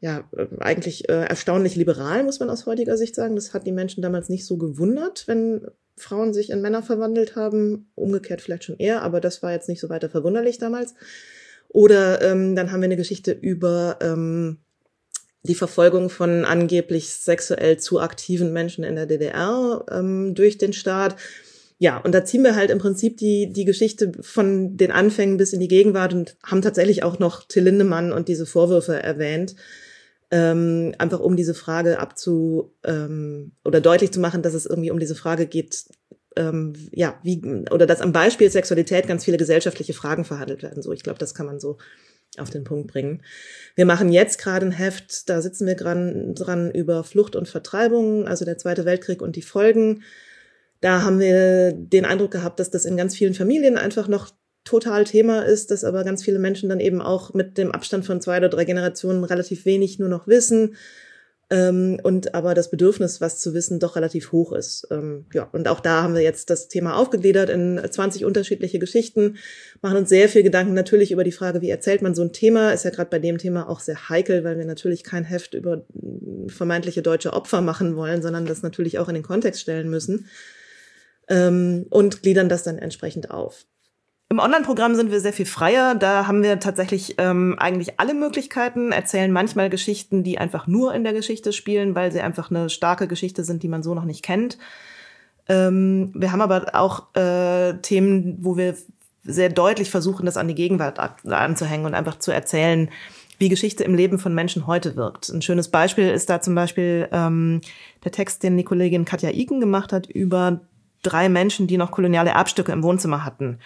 ja, 0.00 0.28
eigentlich 0.58 1.08
äh, 1.08 1.24
erstaunlich 1.24 1.76
liberal, 1.76 2.24
muss 2.24 2.40
man 2.40 2.50
aus 2.50 2.66
heutiger 2.66 2.96
Sicht 2.96 3.14
sagen. 3.14 3.36
Das 3.36 3.54
hat 3.54 3.66
die 3.66 3.72
Menschen 3.72 4.02
damals 4.02 4.28
nicht 4.28 4.44
so 4.44 4.56
gewundert, 4.56 5.28
wenn 5.28 5.66
Frauen 5.96 6.34
sich 6.34 6.50
in 6.50 6.60
Männer 6.60 6.82
verwandelt 6.82 7.36
haben. 7.36 7.90
Umgekehrt 7.94 8.42
vielleicht 8.42 8.64
schon 8.64 8.78
eher, 8.78 9.02
aber 9.02 9.20
das 9.20 9.42
war 9.42 9.52
jetzt 9.52 9.68
nicht 9.68 9.80
so 9.80 9.88
weiter 9.88 10.10
verwunderlich 10.10 10.58
damals. 10.58 10.94
Oder 11.68 12.22
ähm, 12.22 12.56
dann 12.56 12.72
haben 12.72 12.80
wir 12.80 12.86
eine 12.86 12.96
Geschichte 12.96 13.32
über 13.32 13.98
ähm, 14.00 14.58
die 15.42 15.54
Verfolgung 15.54 16.10
von 16.10 16.44
angeblich 16.44 17.10
sexuell 17.10 17.78
zu 17.78 18.00
aktiven 18.00 18.52
Menschen 18.52 18.84
in 18.84 18.96
der 18.96 19.06
DDR 19.06 19.84
ähm, 19.90 20.34
durch 20.34 20.58
den 20.58 20.72
Staat. 20.72 21.16
Ja, 21.78 21.98
und 21.98 22.12
da 22.12 22.24
ziehen 22.24 22.42
wir 22.42 22.56
halt 22.56 22.70
im 22.70 22.78
Prinzip 22.78 23.18
die, 23.18 23.52
die 23.52 23.66
Geschichte 23.66 24.12
von 24.20 24.76
den 24.76 24.90
Anfängen 24.90 25.36
bis 25.36 25.52
in 25.52 25.60
die 25.60 25.68
Gegenwart 25.68 26.14
und 26.14 26.36
haben 26.42 26.62
tatsächlich 26.62 27.02
auch 27.02 27.18
noch 27.18 27.46
Till 27.46 27.64
Lindemann 27.64 28.12
und 28.12 28.28
diese 28.28 28.46
Vorwürfe 28.46 29.02
erwähnt, 29.02 29.56
ähm, 30.30 30.94
einfach 30.98 31.20
um 31.20 31.36
diese 31.36 31.54
Frage 31.54 31.98
abzu 31.98 32.72
ähm, 32.82 33.52
oder 33.64 33.80
deutlich 33.82 34.10
zu 34.10 34.20
machen, 34.20 34.42
dass 34.42 34.54
es 34.54 34.64
irgendwie 34.64 34.90
um 34.90 34.98
diese 34.98 35.14
Frage 35.14 35.46
geht, 35.46 35.84
ähm, 36.36 36.74
ja, 36.92 37.18
wie, 37.22 37.42
oder 37.70 37.86
dass 37.86 38.00
am 38.00 38.12
Beispiel 38.12 38.50
Sexualität 38.50 39.06
ganz 39.06 39.24
viele 39.24 39.36
gesellschaftliche 39.36 39.92
Fragen 39.92 40.24
verhandelt 40.24 40.62
werden. 40.62 40.82
So, 40.82 40.92
ich 40.92 41.02
glaube, 41.02 41.18
das 41.18 41.34
kann 41.34 41.46
man 41.46 41.60
so 41.60 41.76
auf 42.38 42.50
den 42.50 42.64
Punkt 42.64 42.88
bringen. 42.88 43.22
Wir 43.74 43.86
machen 43.86 44.10
jetzt 44.10 44.38
gerade 44.38 44.66
ein 44.66 44.72
Heft, 44.72 45.28
da 45.28 45.40
sitzen 45.40 45.66
wir 45.66 45.74
dran, 45.74 46.34
dran 46.34 46.70
über 46.70 47.04
Flucht 47.04 47.36
und 47.36 47.48
Vertreibung, 47.48 48.26
also 48.26 48.44
der 48.44 48.58
Zweite 48.58 48.84
Weltkrieg 48.84 49.22
und 49.22 49.36
die 49.36 49.42
Folgen. 49.42 50.02
Da 50.80 51.02
haben 51.02 51.20
wir 51.20 51.72
den 51.72 52.04
Eindruck 52.04 52.30
gehabt, 52.30 52.60
dass 52.60 52.70
das 52.70 52.84
in 52.84 52.96
ganz 52.96 53.14
vielen 53.14 53.34
Familien 53.34 53.76
einfach 53.78 54.08
noch 54.08 54.30
total 54.64 55.04
Thema 55.04 55.42
ist, 55.42 55.70
dass 55.70 55.84
aber 55.84 56.04
ganz 56.04 56.24
viele 56.24 56.38
Menschen 56.38 56.68
dann 56.68 56.80
eben 56.80 57.00
auch 57.00 57.34
mit 57.34 57.56
dem 57.56 57.72
Abstand 57.72 58.04
von 58.04 58.20
zwei 58.20 58.38
oder 58.38 58.48
drei 58.48 58.64
Generationen 58.64 59.24
relativ 59.24 59.64
wenig 59.64 59.98
nur 59.98 60.08
noch 60.08 60.26
wissen 60.26 60.76
ähm, 61.48 62.00
und 62.02 62.34
aber 62.34 62.54
das 62.54 62.70
Bedürfnis, 62.70 63.20
was 63.20 63.38
zu 63.38 63.54
wissen, 63.54 63.78
doch 63.78 63.94
relativ 63.94 64.32
hoch 64.32 64.52
ist. 64.52 64.88
Ähm, 64.90 65.26
ja, 65.32 65.48
und 65.52 65.68
auch 65.68 65.78
da 65.78 66.02
haben 66.02 66.14
wir 66.14 66.22
jetzt 66.22 66.50
das 66.50 66.66
Thema 66.66 66.96
aufgegliedert 66.96 67.50
in 67.50 67.80
20 67.88 68.24
unterschiedliche 68.24 68.80
Geschichten, 68.80 69.36
machen 69.80 69.98
uns 69.98 70.08
sehr 70.08 70.28
viel 70.28 70.42
Gedanken 70.42 70.74
natürlich 70.74 71.12
über 71.12 71.22
die 71.22 71.32
Frage, 71.32 71.62
wie 71.62 71.70
erzählt 71.70 72.02
man 72.02 72.16
so 72.16 72.22
ein 72.22 72.32
Thema, 72.32 72.72
ist 72.72 72.84
ja 72.84 72.90
gerade 72.90 73.10
bei 73.10 73.20
dem 73.20 73.38
Thema 73.38 73.68
auch 73.68 73.78
sehr 73.78 74.08
heikel, 74.08 74.42
weil 74.42 74.58
wir 74.58 74.64
natürlich 74.64 75.04
kein 75.04 75.22
Heft 75.22 75.54
über 75.54 75.86
vermeintliche 76.48 77.02
deutsche 77.02 77.32
Opfer 77.32 77.60
machen 77.60 77.94
wollen, 77.94 78.22
sondern 78.22 78.46
das 78.46 78.62
natürlich 78.62 78.98
auch 78.98 79.08
in 79.08 79.14
den 79.14 79.22
Kontext 79.22 79.60
stellen 79.60 79.88
müssen 79.88 80.26
ähm, 81.28 81.86
und 81.90 82.22
gliedern 82.22 82.48
das 82.48 82.62
dann 82.62 82.78
entsprechend 82.78 83.30
auf. 83.30 83.66
Im 84.28 84.40
Online-Programm 84.40 84.96
sind 84.96 85.12
wir 85.12 85.20
sehr 85.20 85.32
viel 85.32 85.46
freier. 85.46 85.94
Da 85.94 86.26
haben 86.26 86.42
wir 86.42 86.58
tatsächlich 86.58 87.14
ähm, 87.18 87.54
eigentlich 87.58 88.00
alle 88.00 88.12
Möglichkeiten, 88.12 88.90
erzählen 88.90 89.30
manchmal 89.30 89.70
Geschichten, 89.70 90.24
die 90.24 90.38
einfach 90.38 90.66
nur 90.66 90.94
in 90.94 91.04
der 91.04 91.12
Geschichte 91.12 91.52
spielen, 91.52 91.94
weil 91.94 92.10
sie 92.10 92.20
einfach 92.20 92.50
eine 92.50 92.68
starke 92.68 93.06
Geschichte 93.06 93.44
sind, 93.44 93.62
die 93.62 93.68
man 93.68 93.84
so 93.84 93.94
noch 93.94 94.04
nicht 94.04 94.24
kennt. 94.24 94.58
Ähm, 95.48 96.10
wir 96.12 96.32
haben 96.32 96.40
aber 96.40 96.74
auch 96.74 97.14
äh, 97.14 97.74
Themen, 97.82 98.38
wo 98.40 98.56
wir 98.56 98.74
sehr 99.22 99.48
deutlich 99.48 99.90
versuchen, 99.90 100.26
das 100.26 100.36
an 100.36 100.48
die 100.48 100.54
Gegenwart 100.54 100.98
anzuhängen 100.98 101.86
und 101.86 101.94
einfach 101.94 102.18
zu 102.18 102.32
erzählen, 102.32 102.90
wie 103.38 103.48
Geschichte 103.48 103.84
im 103.84 103.94
Leben 103.94 104.18
von 104.18 104.34
Menschen 104.34 104.66
heute 104.66 104.96
wirkt. 104.96 105.28
Ein 105.28 105.42
schönes 105.42 105.68
Beispiel 105.68 106.08
ist 106.10 106.30
da 106.30 106.40
zum 106.40 106.54
Beispiel 106.54 107.08
ähm, 107.12 107.60
der 108.04 108.12
Text, 108.12 108.42
den 108.42 108.56
die 108.56 108.64
Kollegin 108.64 109.04
Katja 109.04 109.30
Iken 109.30 109.60
gemacht 109.60 109.92
hat 109.92 110.06
über 110.06 110.60
drei 111.06 111.28
Menschen, 111.28 111.66
die 111.66 111.76
noch 111.76 111.90
koloniale 111.90 112.30
Erbstücke 112.30 112.72
im 112.72 112.82
Wohnzimmer 112.82 113.24
hatten 113.24 113.58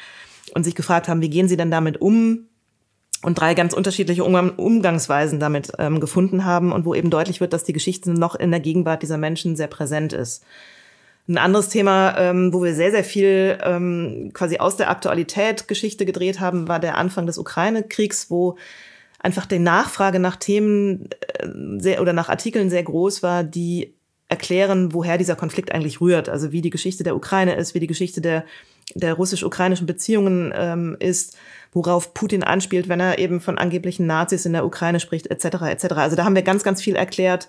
und 0.55 0.65
sich 0.65 0.75
gefragt 0.75 1.09
haben, 1.09 1.23
wie 1.23 1.31
gehen 1.31 1.49
sie 1.49 1.57
denn 1.57 1.71
damit 1.71 2.01
um? 2.01 2.47
Und 3.23 3.39
drei 3.39 3.53
ganz 3.53 3.75
unterschiedliche 3.75 4.25
Umgangsweisen 4.25 5.41
damit 5.41 5.73
ähm, 5.79 6.01
gefunden 6.01 6.47
haben 6.47 6.73
und 6.73 6.87
wo 6.87 6.95
eben 6.95 7.11
deutlich 7.11 7.41
wird, 7.41 7.53
dass 7.53 7.65
die 7.65 7.75
Geschichte 7.75 8.11
noch 8.13 8.35
in 8.35 8.51
der 8.51 8.61
Gegenwart 8.61 9.03
dieser 9.03 9.19
Menschen 9.19 9.57
sehr 9.57 9.67
präsent 9.67 10.15
ist. 10.15 10.43
Ein 11.29 11.37
anderes 11.37 11.69
Thema, 11.69 12.17
ähm, 12.19 12.53
wo 12.53 12.63
wir 12.63 12.75
sehr, 12.75 12.91
sehr 12.91 13.05
viel 13.05 13.59
ähm, 13.63 14.31
quasi 14.33 14.59
aus 14.59 14.77
der 14.77 14.91
Aktualität 14.91 15.69
Geschichte 15.69 16.07
gedreht 16.07 16.41
haben, 16.41 16.67
war 16.67 16.81
der 16.81 16.97
Anfang 16.97 17.27
des 17.27 17.37
Ukraine-Kriegs, 17.37 18.31
wo 18.31 18.57
einfach 19.19 19.45
die 19.45 19.59
Nachfrage 19.59 20.19
nach 20.19 20.37
Themen 20.37 21.11
äh, 21.39 21.47
sehr, 21.79 22.01
oder 22.01 22.15
nach 22.15 22.31
Artikeln 22.31 22.71
sehr 22.71 22.83
groß 22.83 23.23
war, 23.23 23.45
die 23.45 23.95
erklären, 24.31 24.95
woher 24.95 25.19
dieser 25.19 25.37
Konflikt 25.37 25.73
eigentlich 25.73 26.01
rührt. 26.01 26.29
Also 26.29 26.53
wie 26.53 26.63
die 26.63 26.71
Geschichte 26.71 27.05
der 27.05 27.17
Ukraine 27.17 27.55
ist, 27.57 27.75
wie 27.75 27.81
die 27.81 27.87
Geschichte 27.87 28.21
der 28.21 28.45
der 28.95 29.15
russisch-ukrainischen 29.15 29.87
Beziehungen 29.87 30.53
ähm, 30.55 30.97
ist, 30.99 31.37
worauf 31.73 32.15
Putin 32.15 32.43
anspielt, 32.43 32.89
wenn 32.89 33.01
er 33.01 33.19
eben 33.19 33.41
von 33.41 33.59
angeblichen 33.59 34.07
Nazis 34.07 34.47
in 34.47 34.53
der 34.53 34.67
Ukraine 34.67 35.01
spricht, 35.01 35.29
etc. 35.29 35.63
etc. 35.63 35.93
Also 35.93 36.17
da 36.17 36.25
haben 36.25 36.35
wir 36.35 36.43
ganz, 36.43 36.65
ganz 36.65 36.83
viel 36.83 36.97
erklärt. 36.97 37.49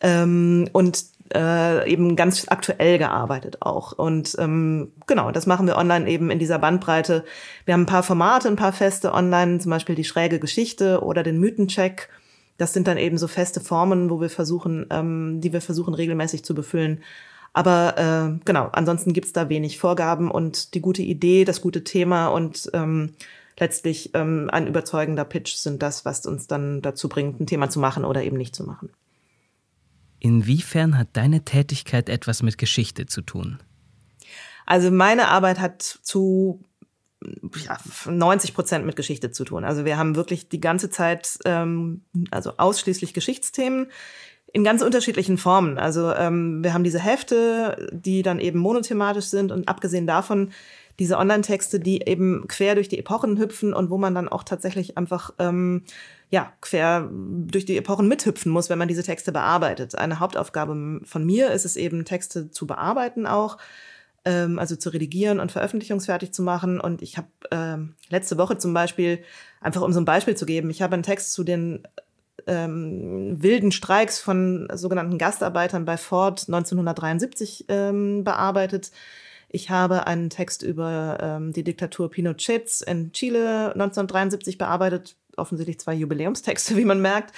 Ähm, 0.00 0.68
und 0.72 1.04
äh, 1.34 1.88
eben 1.90 2.16
ganz 2.16 2.46
aktuell 2.48 2.98
gearbeitet 2.98 3.58
auch. 3.60 3.92
Und 3.92 4.34
ähm, 4.38 4.92
genau, 5.06 5.30
das 5.30 5.46
machen 5.46 5.66
wir 5.66 5.76
online 5.76 6.08
eben 6.08 6.30
in 6.30 6.38
dieser 6.38 6.58
Bandbreite. 6.58 7.24
Wir 7.66 7.74
haben 7.74 7.82
ein 7.82 7.86
paar 7.86 8.02
Formate, 8.02 8.48
ein 8.48 8.56
paar 8.56 8.72
Feste 8.72 9.12
online, 9.12 9.58
zum 9.58 9.70
Beispiel 9.70 9.94
die 9.94 10.04
schräge 10.04 10.40
Geschichte 10.40 11.02
oder 11.02 11.22
den 11.22 11.38
Mythencheck. 11.38 12.08
Das 12.60 12.74
sind 12.74 12.86
dann 12.86 12.98
eben 12.98 13.16
so 13.16 13.26
feste 13.26 13.58
Formen, 13.60 14.10
wo 14.10 14.20
wir 14.20 14.28
versuchen, 14.28 14.86
ähm, 14.90 15.40
die 15.40 15.54
wir 15.54 15.62
versuchen 15.62 15.94
regelmäßig 15.94 16.44
zu 16.44 16.54
befüllen. 16.54 17.02
Aber 17.54 17.96
äh, 17.96 18.38
genau, 18.44 18.68
ansonsten 18.72 19.14
gibt's 19.14 19.32
da 19.32 19.48
wenig 19.48 19.78
Vorgaben 19.78 20.30
und 20.30 20.74
die 20.74 20.82
gute 20.82 21.00
Idee, 21.00 21.44
das 21.46 21.62
gute 21.62 21.84
Thema 21.84 22.28
und 22.28 22.70
ähm, 22.74 23.14
letztlich 23.58 24.10
ähm, 24.12 24.50
ein 24.52 24.66
überzeugender 24.66 25.24
Pitch 25.24 25.54
sind 25.54 25.82
das, 25.82 26.04
was 26.04 26.26
uns 26.26 26.48
dann 26.48 26.82
dazu 26.82 27.08
bringt, 27.08 27.40
ein 27.40 27.46
Thema 27.46 27.70
zu 27.70 27.80
machen 27.80 28.04
oder 28.04 28.22
eben 28.22 28.36
nicht 28.36 28.54
zu 28.54 28.64
machen. 28.64 28.90
Inwiefern 30.18 30.98
hat 30.98 31.08
deine 31.14 31.46
Tätigkeit 31.46 32.10
etwas 32.10 32.42
mit 32.42 32.58
Geschichte 32.58 33.06
zu 33.06 33.22
tun? 33.22 33.58
Also 34.66 34.90
meine 34.90 35.28
Arbeit 35.28 35.60
hat 35.60 35.82
zu 35.82 36.62
ja, 37.64 37.78
90 38.06 38.54
Prozent 38.54 38.86
mit 38.86 38.96
Geschichte 38.96 39.30
zu 39.30 39.44
tun. 39.44 39.64
Also 39.64 39.84
wir 39.84 39.96
haben 39.98 40.16
wirklich 40.16 40.48
die 40.48 40.60
ganze 40.60 40.90
Zeit, 40.90 41.38
ähm, 41.44 42.04
also 42.30 42.54
ausschließlich 42.56 43.14
Geschichtsthemen 43.14 43.88
in 44.52 44.64
ganz 44.64 44.82
unterschiedlichen 44.82 45.38
Formen. 45.38 45.78
Also 45.78 46.12
ähm, 46.12 46.64
wir 46.64 46.74
haben 46.74 46.84
diese 46.84 46.98
Hefte, 46.98 47.90
die 47.92 48.22
dann 48.22 48.40
eben 48.40 48.58
monothematisch 48.58 49.26
sind 49.26 49.52
und 49.52 49.68
abgesehen 49.68 50.06
davon 50.06 50.50
diese 50.98 51.16
Online-Texte, 51.16 51.80
die 51.80 52.02
eben 52.06 52.46
quer 52.46 52.74
durch 52.74 52.88
die 52.88 52.98
Epochen 52.98 53.38
hüpfen 53.38 53.72
und 53.72 53.90
wo 53.90 53.96
man 53.96 54.14
dann 54.14 54.28
auch 54.28 54.44
tatsächlich 54.44 54.98
einfach 54.98 55.32
ähm, 55.38 55.82
ja 56.30 56.52
quer 56.60 57.08
durch 57.10 57.64
die 57.64 57.76
Epochen 57.76 58.06
mithüpfen 58.06 58.52
muss, 58.52 58.68
wenn 58.68 58.78
man 58.78 58.88
diese 58.88 59.02
Texte 59.02 59.32
bearbeitet. 59.32 59.94
Eine 59.94 60.20
Hauptaufgabe 60.20 61.00
von 61.04 61.24
mir 61.24 61.50
ist 61.52 61.64
es 61.64 61.76
eben, 61.76 62.04
Texte 62.04 62.50
zu 62.50 62.66
bearbeiten 62.66 63.26
auch, 63.26 63.56
ähm, 64.24 64.58
also 64.58 64.76
zu 64.76 64.90
redigieren 64.90 65.40
und 65.40 65.52
veröffentlichungsfertig 65.52 66.32
zu 66.32 66.42
machen. 66.42 66.80
Und 66.80 67.02
ich 67.02 67.16
habe 67.16 67.28
ähm, 67.50 67.94
letzte 68.08 68.38
Woche 68.38 68.58
zum 68.58 68.74
Beispiel, 68.74 69.22
einfach 69.60 69.82
um 69.82 69.92
so 69.92 70.00
ein 70.00 70.04
Beispiel 70.04 70.36
zu 70.36 70.46
geben, 70.46 70.70
ich 70.70 70.82
habe 70.82 70.94
einen 70.94 71.02
Text 71.02 71.32
zu 71.32 71.44
den 71.44 71.82
ähm, 72.46 73.42
wilden 73.42 73.72
Streiks 73.72 74.18
von 74.18 74.68
sogenannten 74.72 75.18
Gastarbeitern 75.18 75.84
bei 75.84 75.96
Ford 75.96 76.44
1973 76.48 77.66
ähm, 77.68 78.24
bearbeitet. 78.24 78.90
Ich 79.48 79.68
habe 79.68 80.06
einen 80.06 80.30
Text 80.30 80.62
über 80.62 81.18
ähm, 81.20 81.52
die 81.52 81.64
Diktatur 81.64 82.10
Pinochets 82.10 82.82
in 82.82 83.12
Chile 83.12 83.72
1973 83.72 84.58
bearbeitet. 84.58 85.16
Offensichtlich 85.36 85.80
zwei 85.80 85.94
Jubiläumstexte, 85.94 86.76
wie 86.78 86.84
man 86.84 87.00
merkt. 87.00 87.34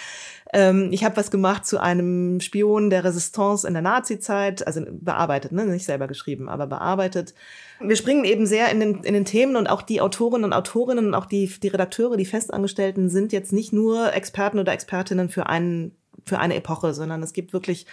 Ähm, 0.52 0.88
ich 0.92 1.04
habe 1.04 1.16
was 1.16 1.30
gemacht 1.30 1.66
zu 1.66 1.80
einem 1.80 2.40
Spion 2.40 2.90
der 2.90 3.04
Resistance 3.04 3.66
in 3.66 3.74
der 3.74 3.82
Nazi-Zeit, 3.82 4.66
also 4.66 4.82
bearbeitet, 4.90 5.52
ne? 5.52 5.64
nicht 5.66 5.86
selber 5.86 6.08
geschrieben, 6.08 6.48
aber 6.48 6.66
bearbeitet. 6.66 7.34
Wir 7.80 7.96
springen 7.96 8.24
eben 8.24 8.46
sehr 8.46 8.70
in 8.70 8.80
den, 8.80 9.04
in 9.04 9.14
den 9.14 9.24
Themen 9.24 9.56
und 9.56 9.68
auch 9.68 9.82
die 9.82 10.00
Autorinnen 10.00 10.44
und 10.44 10.52
Autorinnen 10.52 11.06
und 11.06 11.14
auch 11.14 11.26
die, 11.26 11.46
die 11.46 11.68
Redakteure, 11.68 12.16
die 12.16 12.26
Festangestellten 12.26 13.08
sind 13.08 13.32
jetzt 13.32 13.52
nicht 13.52 13.72
nur 13.72 14.12
Experten 14.14 14.58
oder 14.58 14.72
Expertinnen 14.72 15.28
für, 15.28 15.46
einen, 15.46 15.96
für 16.26 16.38
eine 16.38 16.56
Epoche, 16.56 16.94
sondern 16.94 17.22
es 17.22 17.32
gibt 17.32 17.52
wirklich 17.52 17.86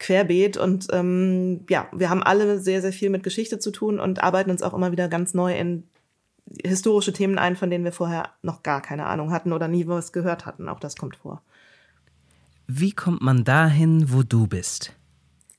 querbeet. 0.00 0.56
Und 0.56 0.88
ähm, 0.92 1.64
ja, 1.68 1.86
wir 1.92 2.10
haben 2.10 2.24
alle 2.24 2.58
sehr, 2.58 2.80
sehr 2.80 2.92
viel 2.92 3.10
mit 3.10 3.22
Geschichte 3.22 3.60
zu 3.60 3.70
tun 3.70 4.00
und 4.00 4.22
arbeiten 4.22 4.50
uns 4.50 4.62
auch 4.62 4.74
immer 4.74 4.90
wieder 4.90 5.08
ganz 5.08 5.32
neu 5.34 5.56
in 5.56 5.84
historische 6.64 7.12
Themen 7.12 7.38
ein, 7.38 7.56
von 7.56 7.70
denen 7.70 7.84
wir 7.84 7.92
vorher 7.92 8.30
noch 8.42 8.62
gar 8.62 8.82
keine 8.82 9.06
Ahnung 9.06 9.30
hatten 9.30 9.52
oder 9.52 9.68
nie 9.68 9.86
was 9.86 10.12
gehört 10.12 10.46
hatten. 10.46 10.68
Auch 10.68 10.80
das 10.80 10.96
kommt 10.96 11.16
vor. 11.16 11.42
Wie 12.66 12.92
kommt 12.92 13.22
man 13.22 13.44
dahin, 13.44 14.12
wo 14.12 14.22
du 14.22 14.46
bist? 14.46 14.92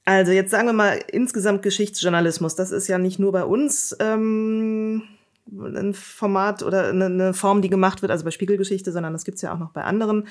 Also 0.06 0.32
jetzt 0.32 0.52
sagen 0.52 0.68
wir 0.68 0.74
mal 0.74 1.00
insgesamt 1.12 1.62
Geschichtsjournalismus. 1.62 2.56
Das 2.56 2.72
ist 2.72 2.88
ja 2.88 2.98
nicht 2.98 3.20
nur 3.20 3.32
bei 3.32 3.44
uns 3.44 3.96
ähm, 4.00 5.04
ein 5.52 5.94
Format 5.94 6.64
oder 6.64 6.90
eine, 6.90 7.06
eine 7.06 7.34
Form, 7.34 7.62
die 7.62 7.70
gemacht 7.70 8.02
wird, 8.02 8.12
also 8.12 8.26
bei 8.26 8.32
Spiegelgeschichte, 8.32 8.92
sondern 8.92 9.14
das 9.14 9.26
gibt's 9.26 9.42
ja 9.42 9.54
auch 9.54 9.60
noch 9.60 9.72
bei 9.72 9.84
anderen. 9.84 10.28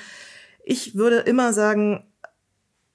Ich 0.64 0.96
würde 0.96 1.18
immer 1.18 1.52
sagen, 1.52 2.04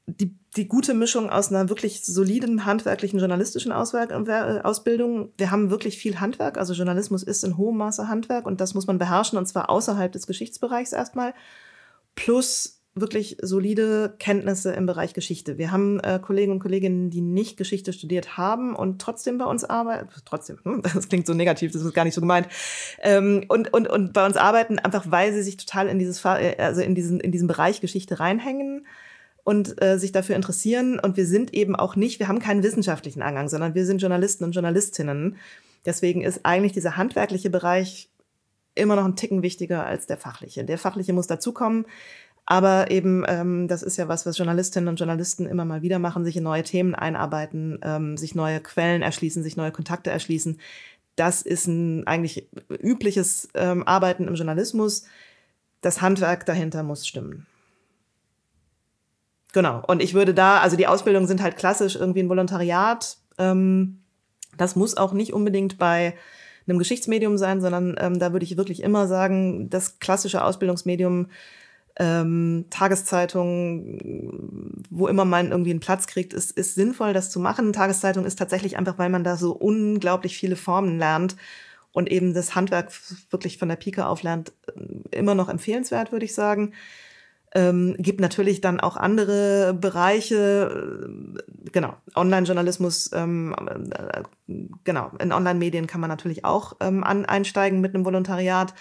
die, 0.07 0.35
die 0.55 0.67
gute 0.67 0.93
Mischung 0.93 1.29
aus 1.29 1.51
einer 1.51 1.69
wirklich 1.69 2.05
soliden 2.05 2.65
handwerklichen 2.65 3.19
journalistischen 3.19 3.71
Auswerk 3.71 4.11
äh, 4.11 4.61
Ausbildung. 4.63 5.29
Wir 5.37 5.51
haben 5.51 5.69
wirklich 5.69 5.97
viel 5.97 6.19
Handwerk, 6.19 6.57
also 6.57 6.73
Journalismus 6.73 7.23
ist 7.23 7.43
in 7.43 7.57
hohem 7.57 7.77
Maße 7.77 8.07
Handwerk 8.07 8.45
und 8.45 8.61
das 8.61 8.73
muss 8.73 8.87
man 8.87 8.99
beherrschen 8.99 9.37
und 9.37 9.47
zwar 9.47 9.69
außerhalb 9.69 10.11
des 10.11 10.27
Geschichtsbereichs 10.27 10.93
erstmal. 10.93 11.33
Plus 12.13 12.81
wirklich 12.97 13.35
solide 13.41 14.15
Kenntnisse 14.19 14.71
im 14.71 14.85
Bereich 14.85 15.13
Geschichte. 15.13 15.57
Wir 15.57 15.71
haben 15.71 15.99
äh, 15.99 16.17
Kollegen 16.21 16.53
und 16.53 16.59
Kolleginnen, 16.59 17.09
die 17.09 17.19
nicht 17.19 17.57
Geschichte 17.57 17.91
studiert 17.91 18.37
haben 18.37 18.73
und 18.73 19.01
trotzdem 19.01 19.37
bei 19.37 19.45
uns 19.45 19.65
arbeiten. 19.65 20.07
Trotzdem, 20.23 20.59
hm, 20.63 20.81
das 20.93 21.09
klingt 21.09 21.27
so 21.27 21.33
negativ, 21.33 21.73
das 21.73 21.81
ist 21.81 21.93
gar 21.93 22.05
nicht 22.05 22.13
so 22.13 22.21
gemeint. 22.21 22.47
Ähm, 23.01 23.43
und, 23.49 23.73
und, 23.73 23.89
und 23.89 24.13
bei 24.13 24.25
uns 24.25 24.37
arbeiten, 24.37 24.79
einfach 24.79 25.05
weil 25.09 25.33
sie 25.33 25.43
sich 25.43 25.57
total 25.57 25.87
in 25.87 25.99
dieses, 25.99 26.23
äh, 26.23 26.55
also 26.59 26.79
in 26.79 26.95
diesen, 26.95 27.19
in 27.19 27.33
diesen 27.33 27.47
Bereich 27.49 27.81
Geschichte 27.81 28.19
reinhängen 28.21 28.85
und 29.45 29.81
äh, 29.81 29.97
sich 29.97 30.11
dafür 30.11 30.35
interessieren. 30.35 30.99
Und 30.99 31.15
wir 31.15 31.25
sind 31.25 31.53
eben 31.53 31.75
auch 31.75 31.95
nicht, 31.95 32.19
wir 32.19 32.27
haben 32.27 32.39
keinen 32.39 32.63
wissenschaftlichen 32.63 33.21
Angang, 33.21 33.47
sondern 33.47 33.75
wir 33.75 33.85
sind 33.85 34.01
Journalisten 34.01 34.43
und 34.43 34.51
Journalistinnen. 34.51 35.37
Deswegen 35.85 36.23
ist 36.23 36.41
eigentlich 36.43 36.73
dieser 36.73 36.97
handwerkliche 36.97 37.51
Bereich 37.51 38.09
immer 38.73 38.95
noch 38.95 39.05
ein 39.05 39.15
Ticken 39.15 39.43
wichtiger 39.43 39.85
als 39.85 40.07
der 40.07 40.17
fachliche. 40.17 40.65
Der 40.65 40.79
fachliche 40.79 41.13
muss 41.13 41.27
dazukommen. 41.27 41.85
Aber 42.47 42.89
eben, 42.89 43.23
ähm, 43.27 43.67
das 43.67 43.83
ist 43.83 43.97
ja 43.97 44.07
was, 44.07 44.25
was 44.25 44.37
Journalistinnen 44.37 44.89
und 44.89 44.99
Journalisten 44.99 45.45
immer 45.45 45.63
mal 45.63 45.83
wieder 45.83 45.99
machen, 45.99 46.25
sich 46.25 46.37
in 46.37 46.43
neue 46.43 46.63
Themen 46.63 46.95
einarbeiten, 46.95 47.79
ähm, 47.83 48.17
sich 48.17 48.33
neue 48.33 48.59
Quellen 48.59 49.03
erschließen, 49.03 49.43
sich 49.43 49.57
neue 49.57 49.71
Kontakte 49.71 50.09
erschließen. 50.09 50.59
Das 51.15 51.43
ist 51.43 51.67
ein 51.67 52.07
eigentlich 52.07 52.49
übliches 52.81 53.49
ähm, 53.53 53.87
Arbeiten 53.87 54.27
im 54.27 54.35
Journalismus. 54.35 55.05
Das 55.81 56.01
Handwerk 56.01 56.47
dahinter 56.47 56.81
muss 56.81 57.07
stimmen. 57.07 57.45
Genau. 59.55 59.81
Und 59.87 60.03
ich 60.03 60.13
würde 60.13 60.33
da, 60.33 60.59
also 60.59 60.75
die 60.75 60.85
Ausbildungen 60.85 61.27
sind 61.27 61.41
halt 61.41 61.55
klassisch 61.55 61.95
irgendwie 61.95 62.19
ein 62.19 62.27
Volontariat. 62.27 63.15
Ähm, 63.37 64.01
das 64.57 64.75
muss 64.75 64.97
auch 64.97 65.13
nicht 65.13 65.31
unbedingt 65.31 65.77
bei 65.77 66.13
einem 66.67 66.77
Geschichtsmedium 66.77 67.37
sein, 67.37 67.61
sondern 67.61 67.95
ähm, 67.97 68.19
da 68.19 68.33
würde 68.33 68.43
ich 68.43 68.57
wirklich 68.57 68.83
immer 68.83 69.07
sagen, 69.07 69.69
das 69.69 69.99
klassische 69.99 70.43
Ausbildungsmedium, 70.43 71.27
ähm, 71.97 72.65
Tageszeitung, 72.69 74.33
wo 74.89 75.07
immer 75.07 75.23
man 75.23 75.51
irgendwie 75.51 75.71
einen 75.71 75.79
Platz 75.79 76.05
kriegt, 76.05 76.33
ist, 76.33 76.51
ist 76.51 76.75
sinnvoll, 76.75 77.13
das 77.13 77.31
zu 77.31 77.39
machen. 77.39 77.71
Tageszeitung 77.71 78.25
ist 78.25 78.37
tatsächlich 78.37 78.75
einfach, 78.75 78.97
weil 78.97 79.09
man 79.09 79.23
da 79.23 79.37
so 79.37 79.53
unglaublich 79.53 80.37
viele 80.37 80.57
Formen 80.57 80.99
lernt 80.99 81.37
und 81.93 82.11
eben 82.11 82.33
das 82.33 82.55
Handwerk 82.55 82.91
wirklich 83.29 83.57
von 83.57 83.69
der 83.69 83.77
Pike 83.77 84.05
auf 84.05 84.21
lernt, 84.21 84.51
immer 85.11 85.33
noch 85.33 85.47
empfehlenswert, 85.47 86.11
würde 86.11 86.25
ich 86.25 86.35
sagen. 86.35 86.73
Ähm, 87.55 87.95
gibt 87.97 88.19
natürlich 88.19 88.59
dann 88.59 88.81
auch 88.81 88.97
andere 88.97 89.73
Bereiche, 89.73 91.07
äh, 91.07 91.69
genau, 91.71 91.95
Online-Journalismus, 92.13 93.11
ähm, 93.13 93.55
äh, 93.91 94.23
genau, 94.83 95.11
in 95.19 95.31
Online-Medien 95.31 95.87
kann 95.87 96.01
man 96.01 96.09
natürlich 96.09 96.43
auch 96.43 96.75
ähm, 96.81 97.05
an, 97.05 97.25
einsteigen 97.25 97.79
mit 97.79 97.95
einem 97.95 98.03
Volontariat. 98.03 98.73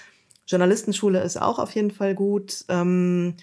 Journalistenschule 0.49 1.23
ist 1.23 1.41
auch 1.41 1.61
auf 1.61 1.71
jeden 1.71 1.93
Fall 1.93 2.17
gut. 2.17 2.65
Ähm, 2.69 3.37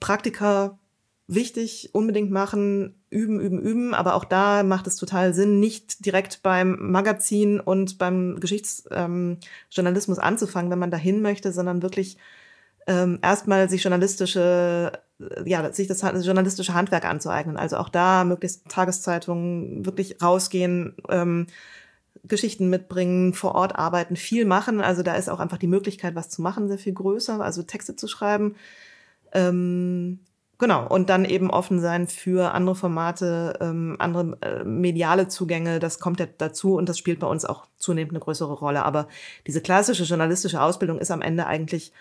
Praktika 0.00 0.78
wichtig, 1.26 1.90
unbedingt 1.92 2.30
machen, 2.30 2.94
üben, 3.10 3.38
üben, 3.38 3.60
üben. 3.60 3.92
Aber 3.92 4.14
auch 4.14 4.24
da 4.24 4.62
macht 4.62 4.86
es 4.86 4.96
total 4.96 5.34
Sinn, 5.34 5.60
nicht 5.60 6.06
direkt 6.06 6.42
beim 6.42 6.78
Magazin 6.80 7.60
und 7.60 7.98
beim 7.98 8.40
Geschichtsjournalismus 8.40 10.18
ähm, 10.18 10.24
anzufangen, 10.24 10.70
wenn 10.70 10.78
man 10.78 10.90
dahin 10.90 11.20
möchte, 11.20 11.52
sondern 11.52 11.82
wirklich 11.82 12.16
ähm, 12.88 13.18
erstmal 13.20 13.68
sich 13.68 13.82
journalistische, 13.82 14.92
äh, 15.20 15.48
ja, 15.48 15.70
sich 15.72 15.86
das 15.86 16.00
journalistische 16.00 16.72
Handwerk 16.72 17.04
anzueignen. 17.04 17.58
Also 17.58 17.76
auch 17.76 17.90
da 17.90 18.24
möglichst 18.24 18.66
Tageszeitungen 18.68 19.84
wirklich 19.84 20.22
rausgehen, 20.22 20.96
ähm, 21.10 21.46
Geschichten 22.24 22.70
mitbringen, 22.70 23.34
vor 23.34 23.54
Ort 23.54 23.76
arbeiten, 23.76 24.16
viel 24.16 24.46
machen. 24.46 24.80
Also 24.80 25.02
da 25.02 25.14
ist 25.14 25.28
auch 25.28 25.38
einfach 25.38 25.58
die 25.58 25.66
Möglichkeit, 25.66 26.14
was 26.14 26.30
zu 26.30 26.40
machen, 26.40 26.66
sehr 26.68 26.78
viel 26.78 26.94
größer, 26.94 27.40
also 27.40 27.62
Texte 27.62 27.94
zu 27.94 28.08
schreiben. 28.08 28.56
Ähm, 29.32 30.20
genau, 30.56 30.88
und 30.88 31.10
dann 31.10 31.26
eben 31.26 31.50
offen 31.50 31.80
sein 31.80 32.06
für 32.06 32.54
andere 32.54 32.74
Formate, 32.74 33.58
ähm, 33.60 33.96
andere 33.98 34.38
äh, 34.40 34.64
mediale 34.64 35.28
Zugänge, 35.28 35.78
das 35.78 36.00
kommt 36.00 36.20
ja 36.20 36.26
dazu 36.38 36.74
und 36.76 36.88
das 36.88 36.98
spielt 36.98 37.20
bei 37.20 37.26
uns 37.26 37.44
auch 37.44 37.66
zunehmend 37.76 38.12
eine 38.12 38.20
größere 38.20 38.54
Rolle. 38.54 38.84
Aber 38.84 39.08
diese 39.46 39.60
klassische 39.60 40.04
journalistische 40.04 40.62
Ausbildung 40.62 40.98
ist 40.98 41.10
am 41.10 41.20
Ende 41.20 41.46
eigentlich 41.46 41.92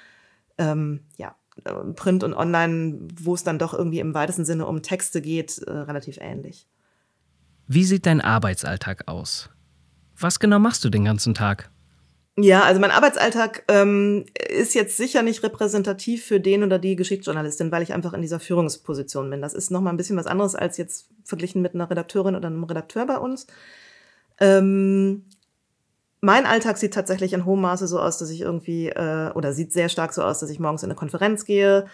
ähm, 0.58 1.02
ja, 1.18 1.36
Print 1.96 2.24
und 2.24 2.34
Online, 2.34 3.00
wo 3.22 3.34
es 3.34 3.44
dann 3.44 3.60
doch 3.60 3.74
irgendwie 3.74 4.00
im 4.00 4.14
weitesten 4.14 4.46
Sinne 4.46 4.66
um 4.66 4.82
Texte 4.82 5.22
geht, 5.22 5.58
äh, 5.60 5.72
relativ 5.72 6.18
ähnlich. 6.20 6.68
Wie 7.68 7.84
sieht 7.84 8.06
dein 8.06 8.22
Arbeitsalltag 8.22 9.08
aus? 9.08 9.50
Was 10.20 10.40
genau 10.40 10.60
machst 10.60 10.84
du 10.86 10.90
den 10.90 11.06
ganzen 11.06 11.34
Tag? 11.34 11.70
Ja, 12.40 12.62
also 12.62 12.80
mein 12.80 12.92
Arbeitsalltag 12.92 13.64
ähm, 13.68 14.26
ist 14.48 14.76
jetzt 14.76 14.96
sicher 14.96 15.24
nicht 15.24 15.42
repräsentativ 15.42 16.24
für 16.24 16.40
den 16.40 16.64
oder 16.64 16.78
die 16.78 16.96
Geschichtsjournalistin, 16.96 17.72
weil 17.72 17.82
ich 17.82 17.94
einfach 17.94 18.14
in 18.14 18.22
dieser 18.22 18.40
Führungsposition 18.40 19.30
bin. 19.32 19.42
Das 19.42 19.56
ist 19.56 19.72
nochmal 19.72 19.92
ein 19.92 19.98
bisschen 19.98 20.18
was 20.18 20.28
anderes 20.28 20.54
als 20.54 20.78
jetzt 20.78 21.10
verglichen 21.24 21.64
mit 21.64 21.74
einer 21.74 21.90
Redakteurin 21.90 22.36
oder 22.36 22.48
einem 22.48 22.64
Redakteur 22.64 23.08
bei 23.08 23.18
uns. 23.18 23.48
Ähm, 24.40 25.26
mein 26.22 26.46
Alltag 26.46 26.78
sieht 26.78 26.94
tatsächlich 26.94 27.34
in 27.34 27.46
hohem 27.46 27.62
Maße 27.62 27.88
so 27.88 28.00
aus, 28.00 28.18
dass 28.18 28.30
ich 28.30 28.42
irgendwie, 28.42 28.90
äh, 28.90 29.32
oder 29.34 29.54
sieht 29.54 29.72
sehr 29.72 29.90
stark 29.90 30.14
so 30.14 30.24
aus, 30.24 30.40
dass 30.40 30.50
ich 30.50 30.60
morgens 30.60 30.84
in 30.84 30.90
eine 30.90 30.96
Konferenz 30.96 31.46
gehe, 31.46 31.88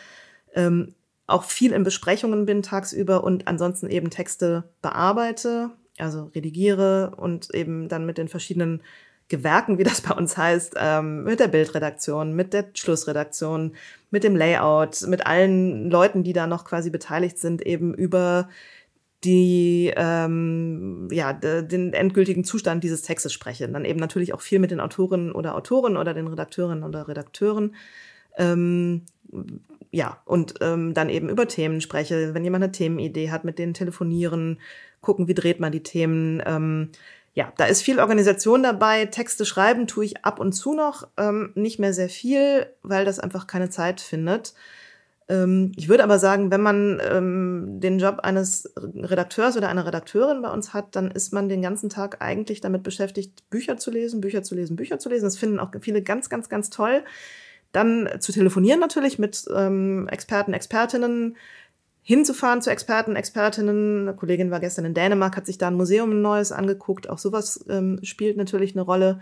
ähm, 0.56 0.94
auch 1.28 1.44
viel 1.44 1.72
in 1.72 1.84
Besprechungen 1.84 2.46
bin 2.46 2.64
tagsüber 2.64 3.24
und 3.24 3.48
ansonsten 3.48 3.90
eben 3.90 4.10
Texte 4.10 4.64
bearbeite, 4.82 5.72
also 5.98 6.32
redigiere 6.36 7.14
und 7.18 7.54
eben 7.54 7.88
dann 7.88 8.06
mit 8.06 8.18
den 8.18 8.28
verschiedenen 8.28 8.82
Gewerken, 9.30 9.78
wie 9.78 9.84
das 9.84 10.02
bei 10.02 10.14
uns 10.14 10.38
heißt, 10.38 10.76
ähm, 10.78 11.24
mit 11.24 11.40
der 11.40 11.48
Bildredaktion, 11.48 12.34
mit 12.34 12.54
der 12.54 12.66
Schlussredaktion, 12.74 13.74
mit 14.12 14.24
dem 14.24 14.36
Layout, 14.36 15.02
mit 15.08 15.26
allen 15.26 15.90
Leuten, 15.90 16.24
die 16.24 16.34
da 16.34 16.46
noch 16.46 16.66
quasi 16.66 16.90
beteiligt 16.90 17.40
sind, 17.40 17.62
eben 17.62 17.94
über 17.94 18.50
die 19.24 19.94
ähm, 19.96 21.08
ja 21.12 21.34
den 21.34 21.94
endgültigen 21.94 22.44
Zustand 22.44 22.84
dieses 22.84 23.02
Textes 23.02 23.34
spreche. 23.34 23.68
Dann 23.70 23.86
eben 23.86 24.00
natürlich 24.00 24.34
auch 24.34 24.42
viel 24.42 24.60
mit 24.60 24.72
den 24.72 24.80
Autorinnen 24.80 25.32
oder 25.32 25.56
Autoren 25.56 25.98
oder 25.98 26.14
den 26.14 26.28
Redakteurinnen 26.28 26.84
oder 26.84 27.08
Redakteuren. 27.08 27.76
Ähm, 28.38 29.04
ja, 29.92 30.22
und 30.26 30.56
ähm, 30.62 30.94
dann 30.94 31.10
eben 31.10 31.30
über 31.30 31.48
Themen 31.48 31.80
spreche. 31.82 32.34
Wenn 32.34 32.44
jemand 32.44 32.64
eine 32.64 32.72
Themenidee 32.72 33.30
hat, 33.30 33.44
mit 33.46 33.60
denen 33.60 33.74
telefonieren, 33.74 34.60
gucken, 35.02 35.28
wie 35.28 35.36
dreht 35.36 35.60
man 35.60 35.72
die 35.72 35.84
Themen. 35.84 36.42
Ähm, 36.46 36.90
ja, 37.36 37.52
da 37.58 37.66
ist 37.66 37.82
viel 37.82 38.00
Organisation 38.00 38.64
dabei. 38.64 39.06
Texte 39.06 39.46
schreiben 39.46 39.88
tue 39.88 40.06
ich 40.06 40.26
ab 40.26 40.40
und 40.40 40.54
zu 40.54 40.74
noch, 40.74 41.08
ähm, 41.18 41.52
nicht 41.56 41.80
mehr 41.80 41.94
sehr 41.94 42.10
viel, 42.10 42.68
weil 42.84 43.06
das 43.06 43.20
einfach 43.20 43.48
keine 43.48 43.70
Zeit 43.70 44.02
findet. 44.02 44.54
Ähm, 45.30 45.72
ich 45.76 45.90
würde 45.90 46.04
aber 46.04 46.20
sagen, 46.20 46.52
wenn 46.52 46.62
man 46.62 47.02
ähm, 47.10 47.80
den 47.80 48.00
Job 48.00 48.20
eines 48.24 48.74
Redakteurs 48.78 49.56
oder 49.58 49.70
einer 49.70 49.86
Redakteurin 49.86 50.42
bei 50.42 50.52
uns 50.52 50.74
hat, 50.74 50.96
dann 50.96 51.12
ist 51.12 51.34
man 51.34 51.50
den 51.50 51.62
ganzen 51.62 51.90
Tag 51.90 52.22
eigentlich 52.22 52.62
damit 52.62 52.84
beschäftigt, 52.84 53.50
Bücher 53.50 53.78
zu 53.78 53.92
lesen, 53.92 54.22
Bücher 54.22 54.44
zu 54.44 54.56
lesen, 54.56 54.76
Bücher 54.76 55.00
zu 55.00 55.10
lesen. 55.10 55.26
Das 55.26 55.38
finden 55.38 55.60
auch 55.60 55.72
viele 55.82 56.02
ganz, 56.02 56.30
ganz, 56.30 56.50
ganz 56.50 56.70
toll. 56.70 57.04
Dann 57.72 58.10
zu 58.20 58.32
telefonieren 58.32 58.80
natürlich 58.80 59.18
mit 59.18 59.46
ähm, 59.54 60.08
Experten, 60.10 60.54
Expertinnen, 60.54 61.38
hinzufahren 62.04 62.62
zu 62.62 62.70
Experten, 62.70 63.16
Expertinnen. 63.16 64.08
Eine 64.08 64.16
Kollegin 64.16 64.52
war 64.52 64.60
gestern 64.60 64.86
in 64.86 64.94
Dänemark, 64.94 65.38
hat 65.38 65.46
sich 65.46 65.58
da 65.58 65.68
ein 65.68 65.76
Museum 65.76 66.22
neues 66.22 66.52
angeguckt. 66.52 67.10
Auch 67.10 67.18
sowas 67.18 67.66
spielt 68.04 68.36
natürlich 68.36 68.76
eine 68.76 68.82
Rolle. 68.82 69.22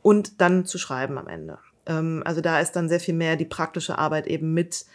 Und 0.00 0.40
dann 0.40 0.64
zu 0.64 0.78
schreiben 0.78 1.18
am 1.18 1.28
Ende. 1.28 1.58
Also 1.86 2.40
da 2.40 2.60
ist 2.60 2.72
dann 2.72 2.88
sehr 2.88 3.00
viel 3.00 3.14
mehr 3.14 3.36
die 3.36 3.44
praktische 3.44 3.98
Arbeit 3.98 4.26
eben 4.26 4.54
mit 4.54 4.86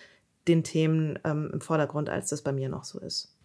den 0.50 0.64
Themen 0.64 1.20
ähm, 1.24 1.50
im 1.54 1.62
Vordergrund, 1.62 2.10
als 2.10 2.30
das 2.30 2.42
bei 2.42 2.52
mir 2.52 2.70
noch 2.70 2.84
so 2.84 3.00
ist. 3.00 3.36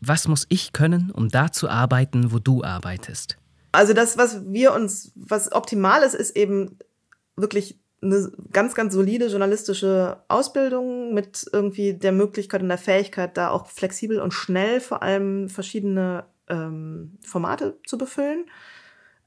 Was 0.00 0.28
muss 0.28 0.46
ich 0.48 0.72
können, 0.72 1.10
um 1.12 1.28
da 1.28 1.52
zu 1.52 1.68
arbeiten, 1.68 2.32
wo 2.32 2.38
du 2.38 2.64
arbeitest? 2.64 3.38
Also 3.70 3.94
das, 3.94 4.18
was 4.18 4.44
wir 4.52 4.74
uns, 4.74 5.12
was 5.14 5.52
optimal 5.52 6.02
ist, 6.02 6.14
ist 6.14 6.36
eben 6.36 6.76
wirklich 7.36 7.78
eine 8.02 8.32
ganz, 8.52 8.74
ganz 8.74 8.94
solide 8.94 9.28
journalistische 9.28 10.18
Ausbildung 10.26 11.14
mit 11.14 11.48
irgendwie 11.52 11.94
der 11.94 12.12
Möglichkeit 12.12 12.60
und 12.60 12.68
der 12.68 12.78
Fähigkeit, 12.78 13.36
da 13.36 13.50
auch 13.50 13.68
flexibel 13.68 14.20
und 14.20 14.34
schnell 14.34 14.80
vor 14.80 15.02
allem 15.02 15.48
verschiedene 15.48 16.24
ähm, 16.48 17.18
Formate 17.24 17.78
zu 17.86 17.96
befüllen. 17.96 18.46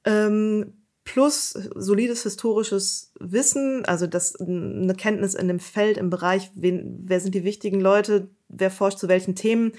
Ähm, 0.03 0.73
plus 1.05 1.51
solides 1.51 2.23
historisches 2.23 3.13
Wissen, 3.19 3.85
also 3.85 4.07
das 4.07 4.35
eine 4.35 4.93
Kenntnis 4.95 5.33
in 5.33 5.47
dem 5.47 5.59
Feld, 5.59 5.97
im 5.97 6.09
Bereich, 6.09 6.51
wen, 6.55 6.99
wer 7.03 7.19
sind 7.19 7.35
die 7.35 7.43
wichtigen 7.43 7.79
Leute, 7.79 8.27
wer 8.49 8.71
forscht 8.71 8.99
zu 8.99 9.07
welchen 9.07 9.35
Themen 9.35 9.71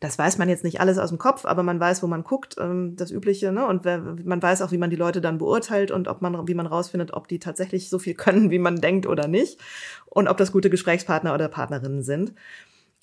das 0.00 0.18
weiß 0.18 0.38
man 0.38 0.48
jetzt 0.48 0.64
nicht 0.64 0.80
alles 0.80 0.98
aus 0.98 1.08
dem 1.08 1.18
Kopf, 1.18 1.44
aber 1.44 1.62
man 1.62 1.80
weiß, 1.80 2.02
wo 2.02 2.06
man 2.06 2.22
guckt, 2.22 2.56
ähm, 2.58 2.96
das 2.96 3.10
Übliche, 3.10 3.52
ne? 3.52 3.66
Und 3.66 3.84
man 3.84 4.42
weiß 4.42 4.62
auch, 4.62 4.72
wie 4.72 4.78
man 4.78 4.90
die 4.90 4.96
Leute 4.96 5.20
dann 5.20 5.38
beurteilt 5.38 5.90
und 5.90 6.08
ob 6.08 6.20
man, 6.20 6.46
wie 6.48 6.54
man 6.54 6.66
rausfindet, 6.66 7.12
ob 7.14 7.28
die 7.28 7.38
tatsächlich 7.38 7.88
so 7.88 7.98
viel 7.98 8.14
können, 8.14 8.50
wie 8.50 8.58
man 8.58 8.80
denkt 8.80 9.06
oder 9.06 9.26
nicht. 9.28 9.58
Und 10.06 10.28
ob 10.28 10.36
das 10.36 10.52
gute 10.52 10.70
Gesprächspartner 10.70 11.34
oder 11.34 11.48
Partnerinnen 11.48 12.02
sind. 12.02 12.34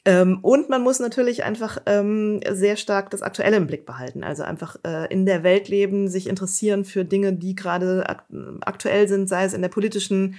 Ähm, 0.06 0.40
und 0.42 0.70
man 0.70 0.82
muss 0.82 1.00
natürlich 1.00 1.44
einfach 1.44 1.78
ähm, 1.86 2.42
sehr 2.52 2.76
stark 2.76 3.10
das 3.10 3.22
Aktuelle 3.22 3.58
im 3.58 3.68
Blick 3.68 3.86
behalten. 3.86 4.24
Also 4.24 4.44
einfach 4.44 4.76
äh, 4.86 5.12
in 5.12 5.26
der 5.26 5.44
Welt 5.44 5.70
leben, 5.70 6.10
sich 6.10 6.28
interessieren 6.28 6.84
für 6.84 7.06
Dinge, 7.06 7.34
die 7.34 7.56
gerade 7.56 8.10
ak 8.10 8.26
aktuell 8.62 9.08
sind, 9.08 9.30
sei 9.30 9.46
es 9.46 9.54
in 9.54 9.62
der 9.62 9.70
politischen 9.70 10.36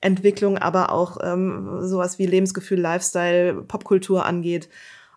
Entwicklung, 0.00 0.58
aber 0.58 0.92
auch 0.92 1.18
ähm, 1.22 1.80
sowas 1.82 2.18
wie 2.18 2.26
Lebensgefühl, 2.26 2.80
Lifestyle, 2.80 3.54
Popkultur 3.62 4.24
angeht 4.24 4.68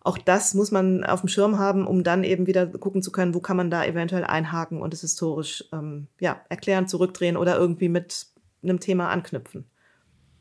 auch 0.04 0.18
das 0.18 0.54
muss 0.54 0.72
man 0.72 1.06
auf 1.06 1.22
dem 1.22 1.30
Schirm 1.30 1.58
haben, 1.58 1.88
um 1.88 2.04
dann 2.04 2.26
eben 2.26 2.46
wieder 2.46 2.68
gucken 2.68 3.02
zu 3.02 3.12
können, 3.12 3.34
wo 3.34 3.40
kann 3.40 3.56
man 3.56 3.72
da 3.72 3.86
eventuell 3.86 4.26
einhaken 4.26 4.82
und 4.82 4.94
es 4.94 5.02
historisch 5.02 5.64
ähm, 5.72 6.08
ja, 6.20 6.42
erklären, 6.50 6.88
zurückdrehen 6.88 7.38
oder 7.38 7.58
irgendwie 7.58 7.88
mit 7.88 8.28
einem 8.62 8.82
Thema 8.82 9.10
anknüpfen. 9.10 9.66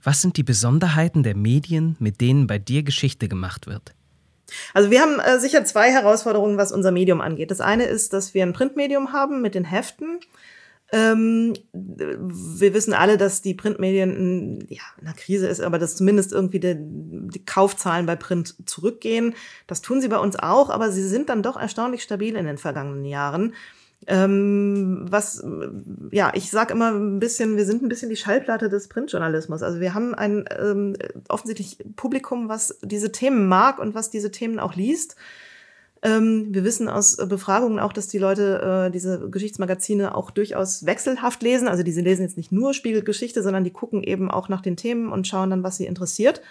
Was 0.03 0.21
sind 0.21 0.37
die 0.37 0.43
Besonderheiten 0.43 1.23
der 1.23 1.37
Medien, 1.37 1.97
mit 1.99 2.21
denen 2.21 2.47
bei 2.47 2.59
dir 2.59 2.83
Geschichte 2.83 3.29
gemacht 3.29 3.67
wird? 3.67 3.95
Also 4.75 4.91
wir 4.91 5.01
haben 5.01 5.19
äh, 5.21 5.39
sicher 5.39 5.65
zwei 5.65 5.91
Herausforderungen, 5.91 6.59
was 6.59 6.73
unser 6.73 6.91
Medium 6.91 7.21
angeht. 7.21 7.51
Das 7.51 7.61
eine 7.61 7.85
ist, 7.85 8.13
dass 8.13 8.35
wir 8.35 8.43
ein 8.43 8.53
Printmedium 8.53 9.13
haben 9.13 9.41
mit 9.41 9.55
den 9.55 9.65
Heften. 9.65 10.21
Ähm, 10.93 11.55
wir 11.73 12.75
wissen 12.75 12.93
alle, 12.93 13.17
dass 13.17 13.41
die 13.41 13.55
Printmedien 13.55 14.15
in, 14.15 14.67
ja, 14.69 14.83
in 15.01 15.07
einer 15.07 15.17
Krise 15.17 15.47
ist, 15.47 15.61
aber 15.61 15.79
dass 15.79 15.97
zumindest 15.97 16.33
irgendwie 16.33 16.61
die, 16.61 16.77
die 16.79 17.45
Kaufzahlen 17.45 18.05
bei 18.05 18.15
Print 18.17 18.69
zurückgehen. 18.69 19.35
Das 19.67 19.81
tun 19.81 20.03
sie 20.03 20.09
bei 20.09 20.19
uns 20.19 20.37
auch, 20.37 20.69
aber 20.69 20.93
sie 20.93 21.07
sind 21.07 21.31
dann 21.31 21.43
doch 21.43 21.57
erstaunlich 21.57 22.03
stabil 22.03 22.37
in 22.37 22.45
den 22.45 22.59
vergangenen 22.59 23.07
Jahren. 23.07 23.55
Ähm, 24.07 25.07
was, 25.09 25.45
ja, 26.11 26.33
ich 26.35 26.51
sag 26.51 26.71
immer 26.71 26.93
ein 26.93 27.21
bisschen, 27.21 27.57
wir 27.57 27.65
sind 27.65 27.83
ein 27.83 27.89
bisschen 27.89 28.11
die 28.11 28.17
Schallplatte 28.17 28.69
des 28.69 28.89
Printjournalismus. 28.89 29.63
Also 29.63 29.81
wir 29.81 29.95
haben 29.95 30.15
ein 30.15 30.45
ähm, 30.59 30.97
offensichtlich 31.29 31.79
Publikum, 31.97 32.49
was 32.49 32.79
diese 32.83 33.13
Themen 33.13 33.47
mag 33.47 33.79
und 33.79 33.95
was 33.95 34.11
diese 34.11 34.31
Themen 34.31 34.59
auch 34.59 34.75
liest. 34.75 35.17
Ähm, 36.05 36.49
wir 36.51 36.65
wissen 36.65 36.89
aus 36.89 37.17
Befragungen 37.17 37.79
auch, 37.79 37.93
dass 37.93 38.09
die 38.09 38.19
Leute 38.19 38.87
äh, 38.89 38.91
diese 38.91 39.31
Geschichtsmagazine 39.31 40.17
auch 40.17 40.33
durchaus 40.33 40.85
wechselhaft 40.85 41.43
lesen. 41.43 41.69
Also 41.69 41.85
diese 41.85 42.01
lesen 42.01 42.23
jetzt 42.23 42.37
nicht 42.37 42.51
nur 42.51 42.75
Spiegelgeschichte, 42.75 43.43
sondern 43.43 43.63
die 43.63 43.71
gucken 43.71 44.03
eben 44.03 44.31
auch 44.31 44.49
nach 44.49 44.63
den 44.63 44.77
Themen 44.77 45.13
und 45.13 45.29
schauen 45.29 45.51
dann, 45.51 45.63
was 45.63 45.77
sie 45.77 45.87
interessiert. 45.87 46.43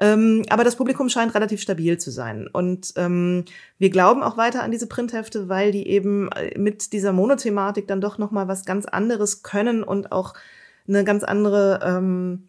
Ähm, 0.00 0.44
aber 0.48 0.64
das 0.64 0.76
Publikum 0.76 1.10
scheint 1.10 1.34
relativ 1.34 1.60
stabil 1.60 1.98
zu 1.98 2.10
sein. 2.10 2.48
Und 2.50 2.94
ähm, 2.96 3.44
wir 3.78 3.90
glauben 3.90 4.22
auch 4.22 4.38
weiter 4.38 4.62
an 4.62 4.70
diese 4.70 4.86
Printhefte, 4.86 5.50
weil 5.50 5.72
die 5.72 5.86
eben 5.86 6.32
äh, 6.32 6.58
mit 6.58 6.94
dieser 6.94 7.12
Monothematik 7.12 7.86
dann 7.86 8.00
doch 8.00 8.16
nochmal 8.16 8.48
was 8.48 8.64
ganz 8.64 8.86
anderes 8.86 9.42
können 9.42 9.82
und 9.82 10.10
auch 10.10 10.32
eine 10.88 11.04
ganz 11.04 11.22
andere 11.22 11.80
ähm, 11.84 12.48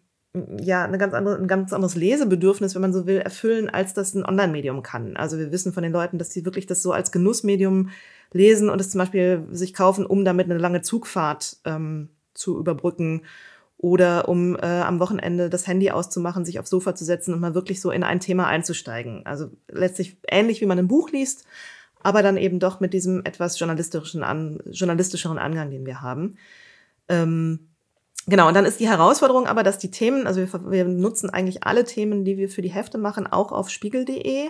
ja 0.60 0.84
eine 0.84 0.96
ganz 0.96 1.12
andere, 1.12 1.36
ein 1.36 1.46
ganz 1.46 1.72
anderes 1.72 1.94
Lesebedürfnis, 1.94 2.74
wenn 2.74 2.82
man 2.82 2.92
so 2.92 3.06
will, 3.06 3.18
erfüllen, 3.18 3.68
als 3.68 3.92
das 3.92 4.14
ein 4.14 4.24
Online-Medium 4.24 4.82
kann. 4.82 5.16
Also 5.16 5.38
wir 5.38 5.52
wissen 5.52 5.74
von 5.74 5.82
den 5.82 5.92
Leuten, 5.92 6.18
dass 6.18 6.32
sie 6.32 6.44
wirklich 6.46 6.66
das 6.66 6.82
so 6.82 6.92
als 6.92 7.12
Genussmedium 7.12 7.90
lesen 8.32 8.70
und 8.70 8.80
es 8.80 8.88
zum 8.90 9.00
Beispiel 9.00 9.46
sich 9.50 9.74
kaufen, 9.74 10.06
um 10.06 10.24
damit 10.24 10.46
eine 10.46 10.58
lange 10.58 10.80
Zugfahrt 10.80 11.58
ähm, 11.66 12.08
zu 12.32 12.58
überbrücken 12.58 13.22
oder 13.82 14.28
um 14.28 14.54
äh, 14.56 14.60
am 14.60 15.00
Wochenende 15.00 15.50
das 15.50 15.66
Handy 15.66 15.90
auszumachen, 15.90 16.44
sich 16.44 16.60
aufs 16.60 16.70
Sofa 16.70 16.94
zu 16.94 17.04
setzen 17.04 17.34
und 17.34 17.40
mal 17.40 17.54
wirklich 17.54 17.80
so 17.80 17.90
in 17.90 18.04
ein 18.04 18.20
Thema 18.20 18.46
einzusteigen. 18.46 19.26
Also 19.26 19.50
letztlich 19.68 20.16
ähnlich 20.28 20.60
wie 20.60 20.66
man 20.66 20.78
ein 20.78 20.86
Buch 20.86 21.10
liest, 21.10 21.44
aber 22.00 22.22
dann 22.22 22.36
eben 22.36 22.60
doch 22.60 22.78
mit 22.78 22.94
diesem 22.94 23.22
etwas 23.24 23.58
journalistischen 23.58 24.22
an, 24.22 24.62
journalistischeren 24.70 25.36
Angang, 25.36 25.70
den 25.70 25.84
wir 25.84 26.00
haben. 26.00 26.36
Ähm, 27.08 27.68
Genau, 28.28 28.46
und 28.46 28.54
dann 28.54 28.66
ist 28.66 28.78
die 28.78 28.88
Herausforderung 28.88 29.48
aber, 29.48 29.64
dass 29.64 29.78
die 29.78 29.90
Themen, 29.90 30.28
also 30.28 30.40
wir, 30.40 30.70
wir 30.70 30.84
nutzen 30.84 31.28
eigentlich 31.28 31.64
alle 31.64 31.82
Themen, 31.82 32.24
die 32.24 32.36
wir 32.38 32.48
für 32.48 32.62
die 32.62 32.70
Hefte 32.70 32.96
machen, 32.96 33.26
auch 33.26 33.50
auf 33.50 33.68
spiegel.de. 33.68 34.48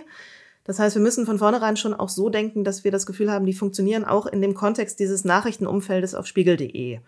Das 0.63 0.77
heißt, 0.77 0.95
wir 0.95 1.01
müssen 1.01 1.25
von 1.25 1.39
vornherein 1.39 1.75
schon 1.75 1.95
auch 1.95 2.09
so 2.09 2.29
denken, 2.29 2.63
dass 2.63 2.83
wir 2.83 2.91
das 2.91 3.07
Gefühl 3.07 3.31
haben, 3.31 3.47
die 3.47 3.53
funktionieren 3.53 4.05
auch 4.05 4.27
in 4.27 4.43
dem 4.43 4.53
Kontext 4.53 4.99
dieses 4.99 5.25
Nachrichtenumfeldes 5.25 6.13
auf 6.13 6.27
spiegel.de. 6.27 6.99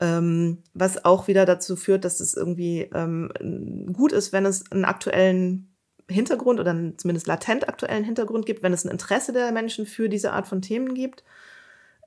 Ähm, 0.00 0.58
was 0.72 1.04
auch 1.04 1.28
wieder 1.28 1.44
dazu 1.44 1.76
führt, 1.76 2.04
dass 2.04 2.20
es 2.20 2.34
irgendwie 2.34 2.88
ähm, 2.94 3.92
gut 3.92 4.12
ist, 4.12 4.32
wenn 4.32 4.46
es 4.46 4.70
einen 4.72 4.86
aktuellen 4.86 5.70
Hintergrund 6.08 6.58
oder 6.58 6.70
einen 6.70 6.98
zumindest 6.98 7.26
latent 7.26 7.68
aktuellen 7.68 8.04
Hintergrund 8.04 8.46
gibt, 8.46 8.62
wenn 8.62 8.72
es 8.72 8.84
ein 8.84 8.90
Interesse 8.90 9.32
der 9.32 9.52
Menschen 9.52 9.86
für 9.86 10.08
diese 10.08 10.32
Art 10.32 10.48
von 10.48 10.62
Themen 10.62 10.94
gibt. 10.94 11.22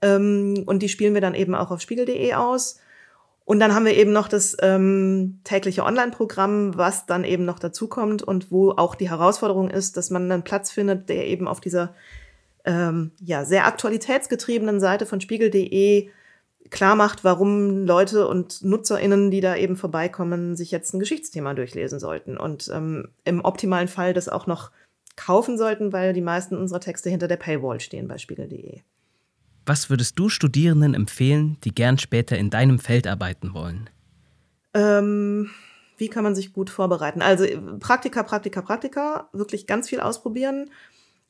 Ähm, 0.01 0.63
und 0.65 0.83
die 0.83 0.89
spielen 0.89 1.13
wir 1.13 1.21
dann 1.21 1.35
eben 1.35 1.55
auch 1.55 1.71
auf 1.71 1.81
spiegel.de 1.81 2.33
aus. 2.33 2.79
Und 3.45 3.59
dann 3.59 3.75
haben 3.75 3.85
wir 3.85 3.95
eben 3.95 4.13
noch 4.13 4.27
das 4.27 4.55
ähm, 4.61 5.41
tägliche 5.43 5.83
Online-Programm, 5.83 6.77
was 6.77 7.05
dann 7.05 7.23
eben 7.23 7.45
noch 7.45 7.59
dazukommt 7.59 8.23
und 8.23 8.51
wo 8.51 8.71
auch 8.71 8.95
die 8.95 9.09
Herausforderung 9.09 9.69
ist, 9.69 9.97
dass 9.97 10.09
man 10.09 10.31
einen 10.31 10.43
Platz 10.43 10.71
findet, 10.71 11.09
der 11.09 11.27
eben 11.27 11.47
auf 11.47 11.59
dieser 11.59 11.93
ähm, 12.65 13.11
ja, 13.21 13.43
sehr 13.43 13.65
aktualitätsgetriebenen 13.65 14.79
Seite 14.79 15.05
von 15.05 15.19
spiegel.de 15.19 16.09
klar 16.69 16.95
macht, 16.95 17.23
warum 17.23 17.85
Leute 17.85 18.27
und 18.27 18.63
NutzerInnen, 18.63 19.31
die 19.31 19.41
da 19.41 19.55
eben 19.55 19.75
vorbeikommen, 19.75 20.55
sich 20.55 20.71
jetzt 20.71 20.93
ein 20.93 20.99
Geschichtsthema 20.99 21.53
durchlesen 21.53 21.99
sollten 21.99 22.37
und 22.37 22.69
ähm, 22.73 23.09
im 23.25 23.43
optimalen 23.43 23.87
Fall 23.87 24.13
das 24.13 24.29
auch 24.29 24.47
noch 24.47 24.71
kaufen 25.15 25.57
sollten, 25.57 25.93
weil 25.93 26.13
die 26.13 26.21
meisten 26.21 26.57
unserer 26.57 26.79
Texte 26.79 27.09
hinter 27.09 27.27
der 27.27 27.37
Paywall 27.37 27.79
stehen 27.79 28.07
bei 28.07 28.17
spiegel.de. 28.17 28.81
Was 29.65 29.89
würdest 29.89 30.19
du 30.19 30.29
Studierenden 30.29 30.93
empfehlen, 30.93 31.57
die 31.63 31.73
gern 31.73 31.97
später 31.97 32.37
in 32.37 32.49
deinem 32.49 32.79
Feld 32.79 33.07
arbeiten 33.07 33.53
wollen? 33.53 33.89
Ähm, 34.73 35.51
wie 35.97 36.09
kann 36.09 36.23
man 36.23 36.35
sich 36.35 36.51
gut 36.51 36.69
vorbereiten? 36.69 37.21
Also 37.21 37.45
Praktika, 37.79 38.23
Praktika, 38.23 38.61
Praktika, 38.61 39.29
wirklich 39.31 39.67
ganz 39.67 39.87
viel 39.87 39.99
ausprobieren. 39.99 40.71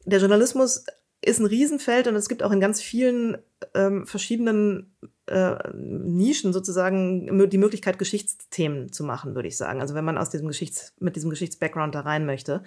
Der 0.06 0.20
Journalismus 0.20 0.86
ist 1.22 1.40
ein 1.40 1.46
Riesenfeld 1.46 2.08
und 2.08 2.16
es 2.16 2.28
gibt 2.28 2.44
auch 2.44 2.52
in 2.52 2.60
ganz 2.60 2.82
vielen 2.82 3.38
ähm, 3.76 4.06
verschiedenen 4.08 4.96
äh, 5.28 5.56
Nischen 5.74 6.54
sozusagen 6.54 7.50
die 7.50 7.58
Möglichkeit, 7.58 7.98
Geschichtsthemen 7.98 8.92
zu 8.92 9.04
machen, 9.04 9.36
würde 9.36 9.48
ich 9.48 9.58
sagen. 9.58 9.82
Also 9.82 9.96
wenn 9.96 10.06
man 10.06 10.18
aus 10.18 10.30
diesem 10.30 10.48
Geschichts, 10.48 10.94
mit 11.00 11.16
diesem 11.16 11.30
Geschichtsbackground 11.30 11.96
da 11.96 12.02
rein 12.02 12.26
möchte. 12.26 12.64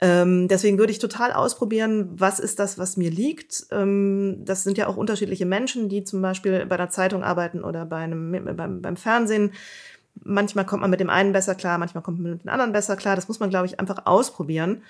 Ähm, 0.00 0.46
deswegen 0.46 0.78
würde 0.78 0.92
ich 0.92 1.00
total 1.00 1.32
ausprobieren, 1.32 2.08
was 2.12 2.38
ist 2.38 2.60
das, 2.60 2.78
was 2.78 2.96
mir 2.96 3.10
liegt. 3.10 3.66
Ähm, 3.72 4.44
das 4.44 4.62
sind 4.62 4.78
ja 4.78 4.86
auch 4.86 4.96
unterschiedliche 4.96 5.46
Menschen, 5.46 5.88
die 5.88 6.04
zum 6.04 6.22
Beispiel 6.22 6.66
bei 6.66 6.76
einer 6.76 6.90
Zeitung 6.90 7.24
arbeiten 7.24 7.64
oder 7.64 7.84
bei 7.84 7.98
einem, 7.98 8.56
beim, 8.56 8.80
beim 8.80 8.96
Fernsehen. 8.96 9.52
Manchmal 10.22 10.66
kommt 10.66 10.82
man 10.82 10.90
mit 10.90 11.00
dem 11.00 11.10
einen 11.10 11.32
besser 11.32 11.54
klar, 11.54 11.78
manchmal 11.78 12.02
kommt 12.02 12.20
man 12.20 12.32
mit 12.32 12.44
dem 12.44 12.48
anderen 12.48 12.72
besser 12.72 12.96
klar. 12.96 13.16
Das 13.16 13.28
muss 13.28 13.40
man, 13.40 13.50
glaube 13.50 13.66
ich, 13.66 13.80
einfach 13.80 14.06
ausprobieren. 14.06 14.82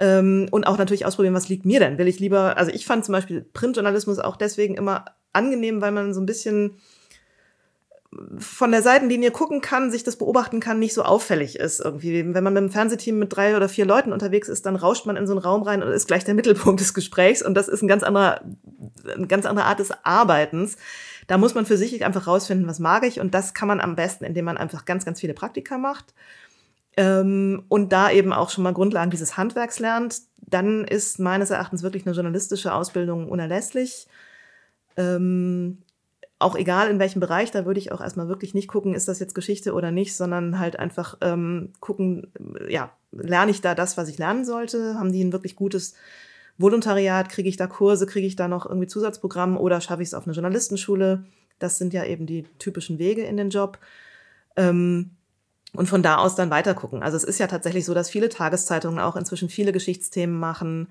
Ähm, 0.00 0.48
und 0.50 0.66
auch 0.66 0.78
natürlich 0.78 1.06
ausprobieren, 1.06 1.34
was 1.34 1.48
liegt 1.48 1.64
mir 1.64 1.80
denn? 1.80 1.98
Will 1.98 2.08
ich 2.08 2.20
lieber, 2.20 2.56
also 2.56 2.70
ich 2.72 2.86
fand 2.86 3.04
zum 3.04 3.12
Beispiel 3.12 3.42
Printjournalismus 3.52 4.18
auch 4.18 4.36
deswegen 4.36 4.76
immer 4.76 5.04
angenehm, 5.32 5.80
weil 5.80 5.92
man 5.92 6.14
so 6.14 6.20
ein 6.20 6.26
bisschen 6.26 6.78
von 8.38 8.70
der 8.70 8.82
Seitenlinie 8.82 9.30
gucken 9.30 9.60
kann, 9.60 9.90
sich 9.90 10.04
das 10.04 10.16
beobachten 10.16 10.60
kann, 10.60 10.78
nicht 10.78 10.94
so 10.94 11.02
auffällig 11.02 11.58
ist 11.58 11.80
irgendwie. 11.80 12.24
Wenn 12.34 12.44
man 12.44 12.52
mit 12.52 12.62
einem 12.62 12.70
Fernsehteam 12.70 13.18
mit 13.18 13.34
drei 13.34 13.56
oder 13.56 13.68
vier 13.68 13.86
Leuten 13.86 14.12
unterwegs 14.12 14.48
ist, 14.48 14.66
dann 14.66 14.76
rauscht 14.76 15.06
man 15.06 15.16
in 15.16 15.26
so 15.26 15.32
einen 15.32 15.40
Raum 15.40 15.62
rein 15.62 15.82
und 15.82 15.90
ist 15.90 16.06
gleich 16.06 16.24
der 16.24 16.34
Mittelpunkt 16.34 16.80
des 16.80 16.94
Gesprächs 16.94 17.42
und 17.42 17.54
das 17.54 17.68
ist 17.68 17.82
ein 17.82 17.88
ganz 17.88 18.02
anderer, 18.02 18.40
eine 19.12 19.26
ganz 19.26 19.46
andere 19.46 19.66
Art 19.66 19.80
des 19.80 19.90
Arbeitens. 20.04 20.76
Da 21.26 21.38
muss 21.38 21.54
man 21.54 21.66
für 21.66 21.76
sich 21.76 22.04
einfach 22.04 22.26
rausfinden, 22.26 22.68
was 22.68 22.78
mag 22.78 23.04
ich 23.04 23.20
und 23.20 23.34
das 23.34 23.54
kann 23.54 23.68
man 23.68 23.80
am 23.80 23.96
besten, 23.96 24.24
indem 24.24 24.44
man 24.44 24.58
einfach 24.58 24.84
ganz, 24.84 25.04
ganz 25.04 25.20
viele 25.20 25.34
Praktika 25.34 25.78
macht 25.78 26.14
ähm, 26.96 27.64
und 27.68 27.92
da 27.92 28.10
eben 28.10 28.32
auch 28.32 28.50
schon 28.50 28.64
mal 28.64 28.72
Grundlagen 28.72 29.10
dieses 29.10 29.36
Handwerks 29.36 29.78
lernt. 29.78 30.22
Dann 30.38 30.84
ist 30.84 31.18
meines 31.18 31.50
Erachtens 31.50 31.82
wirklich 31.82 32.06
eine 32.06 32.14
journalistische 32.14 32.72
Ausbildung 32.72 33.28
unerlässlich. 33.28 34.06
Ähm, 34.96 35.78
auch 36.38 36.56
egal 36.56 36.90
in 36.90 36.98
welchem 36.98 37.20
Bereich, 37.20 37.50
da 37.50 37.64
würde 37.64 37.80
ich 37.80 37.92
auch 37.92 38.00
erstmal 38.00 38.28
wirklich 38.28 38.54
nicht 38.54 38.68
gucken, 38.68 38.94
ist 38.94 39.08
das 39.08 39.18
jetzt 39.18 39.34
Geschichte 39.34 39.72
oder 39.72 39.90
nicht, 39.90 40.14
sondern 40.14 40.58
halt 40.58 40.78
einfach 40.78 41.16
ähm, 41.20 41.72
gucken, 41.80 42.32
ja, 42.68 42.92
lerne 43.12 43.50
ich 43.50 43.60
da 43.60 43.74
das, 43.74 43.96
was 43.96 44.08
ich 44.08 44.18
lernen 44.18 44.44
sollte? 44.44 44.96
Haben 44.98 45.12
die 45.12 45.24
ein 45.24 45.32
wirklich 45.32 45.56
gutes 45.56 45.94
Volontariat? 46.58 47.28
Kriege 47.28 47.48
ich 47.48 47.56
da 47.56 47.66
Kurse? 47.66 48.06
Kriege 48.06 48.26
ich 48.26 48.36
da 48.36 48.48
noch 48.48 48.66
irgendwie 48.66 48.86
Zusatzprogramme 48.86 49.58
oder 49.58 49.80
schaffe 49.80 50.02
ich 50.02 50.08
es 50.08 50.14
auf 50.14 50.26
eine 50.26 50.34
Journalistenschule? 50.34 51.24
Das 51.58 51.78
sind 51.78 51.94
ja 51.94 52.04
eben 52.04 52.26
die 52.26 52.44
typischen 52.58 52.98
Wege 52.98 53.22
in 53.22 53.36
den 53.36 53.50
Job. 53.50 53.78
Ähm, 54.56 55.12
und 55.74 55.88
von 55.88 56.02
da 56.02 56.16
aus 56.16 56.34
dann 56.34 56.50
weiter 56.50 56.74
gucken. 56.74 57.02
Also 57.02 57.16
es 57.16 57.24
ist 57.24 57.38
ja 57.38 57.46
tatsächlich 57.46 57.84
so, 57.84 57.94
dass 57.94 58.10
viele 58.10 58.28
Tageszeitungen 58.28 58.98
auch 58.98 59.16
inzwischen 59.16 59.48
viele 59.48 59.72
Geschichtsthemen 59.72 60.38
machen. 60.38 60.88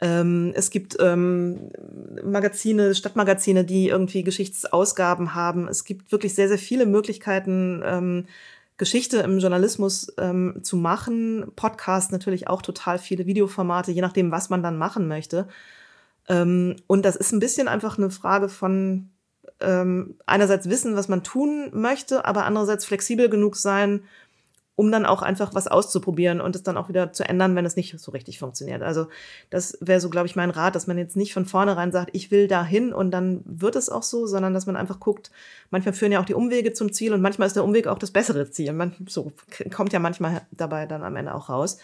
Ähm, 0.00 0.52
es 0.54 0.70
gibt 0.70 0.96
ähm, 1.00 1.70
Magazine, 2.22 2.94
Stadtmagazine, 2.94 3.64
die 3.64 3.88
irgendwie 3.88 4.22
Geschichtsausgaben 4.22 5.34
haben. 5.34 5.68
Es 5.68 5.84
gibt 5.84 6.12
wirklich 6.12 6.34
sehr, 6.34 6.48
sehr 6.48 6.58
viele 6.58 6.86
Möglichkeiten, 6.86 7.82
ähm, 7.84 8.26
Geschichte 8.76 9.18
im 9.18 9.40
Journalismus 9.40 10.12
ähm, 10.18 10.60
zu 10.62 10.76
machen. 10.76 11.50
Podcast 11.56 12.12
natürlich 12.12 12.46
auch 12.46 12.62
total 12.62 12.98
viele 12.98 13.26
Videoformate, 13.26 13.90
je 13.90 14.02
nachdem, 14.02 14.30
was 14.30 14.50
man 14.50 14.62
dann 14.62 14.78
machen 14.78 15.08
möchte. 15.08 15.48
Ähm, 16.28 16.76
und 16.86 17.04
das 17.04 17.16
ist 17.16 17.32
ein 17.32 17.40
bisschen 17.40 17.66
einfach 17.66 17.98
eine 17.98 18.10
Frage 18.10 18.48
von 18.48 19.10
ähm, 19.60 20.16
einerseits 20.26 20.68
wissen, 20.68 20.96
was 20.96 21.08
man 21.08 21.22
tun 21.22 21.70
möchte, 21.72 22.24
aber 22.24 22.44
andererseits 22.44 22.84
flexibel 22.84 23.28
genug 23.28 23.56
sein, 23.56 24.02
um 24.78 24.92
dann 24.92 25.06
auch 25.06 25.22
einfach 25.22 25.54
was 25.54 25.66
auszuprobieren 25.66 26.40
und 26.40 26.54
es 26.54 26.62
dann 26.62 26.76
auch 26.76 26.88
wieder 26.88 27.12
zu 27.12 27.28
ändern, 27.28 27.56
wenn 27.56 27.66
es 27.66 27.74
nicht 27.74 27.98
so 27.98 28.12
richtig 28.12 28.38
funktioniert. 28.38 28.80
Also 28.80 29.08
das 29.50 29.76
wäre 29.80 30.00
so, 30.00 30.08
glaube 30.08 30.28
ich, 30.28 30.36
mein 30.36 30.50
Rat, 30.50 30.76
dass 30.76 30.86
man 30.86 30.96
jetzt 30.96 31.16
nicht 31.16 31.34
von 31.34 31.46
vornherein 31.46 31.90
sagt, 31.90 32.10
ich 32.12 32.30
will 32.30 32.46
da 32.46 32.64
hin 32.64 32.92
und 32.92 33.10
dann 33.10 33.42
wird 33.44 33.74
es 33.74 33.88
auch 33.88 34.04
so, 34.04 34.26
sondern 34.28 34.54
dass 34.54 34.66
man 34.66 34.76
einfach 34.76 35.00
guckt, 35.00 35.32
manchmal 35.70 35.94
führen 35.94 36.12
ja 36.12 36.20
auch 36.20 36.24
die 36.24 36.34
Umwege 36.34 36.74
zum 36.74 36.92
Ziel 36.92 37.12
und 37.12 37.20
manchmal 37.20 37.48
ist 37.48 37.56
der 37.56 37.64
Umweg 37.64 37.88
auch 37.88 37.98
das 37.98 38.12
bessere 38.12 38.52
Ziel. 38.52 38.72
Man, 38.72 38.94
so 39.08 39.32
kommt 39.74 39.92
ja 39.92 39.98
manchmal 39.98 40.42
dabei 40.52 40.86
dann 40.86 41.02
am 41.02 41.16
Ende 41.16 41.34
auch 41.34 41.48
raus. 41.48 41.78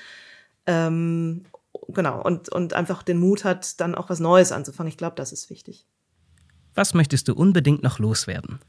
Ähm, 0.66 1.46
genau, 1.88 2.22
und, 2.22 2.48
und 2.50 2.74
einfach 2.74 3.02
den 3.02 3.18
Mut 3.18 3.42
hat, 3.42 3.80
dann 3.80 3.96
auch 3.96 4.08
was 4.08 4.20
Neues 4.20 4.52
anzufangen. 4.52 4.88
Ich 4.88 4.98
glaube, 4.98 5.16
das 5.16 5.32
ist 5.32 5.50
wichtig. 5.50 5.84
Was 6.74 6.94
möchtest 6.94 7.28
du 7.28 7.34
unbedingt 7.34 7.82
noch 7.82 7.98
loswerden? 7.98 8.60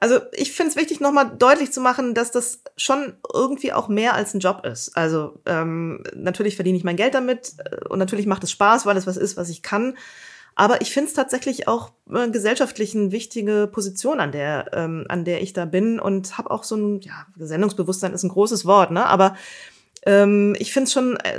Also 0.00 0.18
ich 0.32 0.52
finde 0.52 0.70
es 0.70 0.76
wichtig, 0.76 1.00
nochmal 1.00 1.30
deutlich 1.38 1.72
zu 1.72 1.80
machen, 1.82 2.14
dass 2.14 2.30
das 2.30 2.62
schon 2.78 3.12
irgendwie 3.34 3.74
auch 3.74 3.88
mehr 3.88 4.14
als 4.14 4.32
ein 4.32 4.40
Job 4.40 4.64
ist. 4.64 4.96
Also 4.96 5.38
ähm, 5.44 6.02
natürlich 6.14 6.56
verdiene 6.56 6.78
ich 6.78 6.84
mein 6.84 6.96
Geld 6.96 7.12
damit 7.14 7.54
äh, 7.58 7.86
und 7.88 7.98
natürlich 7.98 8.26
macht 8.26 8.42
es 8.42 8.50
Spaß, 8.50 8.86
weil 8.86 8.96
es 8.96 9.06
was 9.06 9.18
ist, 9.18 9.36
was 9.36 9.50
ich 9.50 9.62
kann. 9.62 9.96
Aber 10.54 10.80
ich 10.80 10.92
finde 10.92 11.08
es 11.08 11.14
tatsächlich 11.14 11.68
auch 11.68 11.92
äh, 12.10 12.30
gesellschaftlich 12.30 12.94
eine 12.94 13.12
wichtige 13.12 13.68
Position, 13.70 14.20
an 14.20 14.32
der, 14.32 14.70
ähm, 14.72 15.04
an 15.08 15.26
der 15.26 15.42
ich 15.42 15.52
da 15.52 15.66
bin 15.66 16.00
und 16.00 16.38
habe 16.38 16.50
auch 16.50 16.64
so 16.64 16.76
ein, 16.76 17.00
ja, 17.02 17.26
Sendungsbewusstsein 17.36 18.14
ist 18.14 18.22
ein 18.22 18.30
großes 18.30 18.64
Wort, 18.64 18.90
ne? 18.90 19.06
Aber 19.06 19.36
ähm, 20.06 20.56
ich 20.58 20.72
finde 20.72 20.84
es 20.84 20.92
schon 20.92 21.16
äh, 21.18 21.38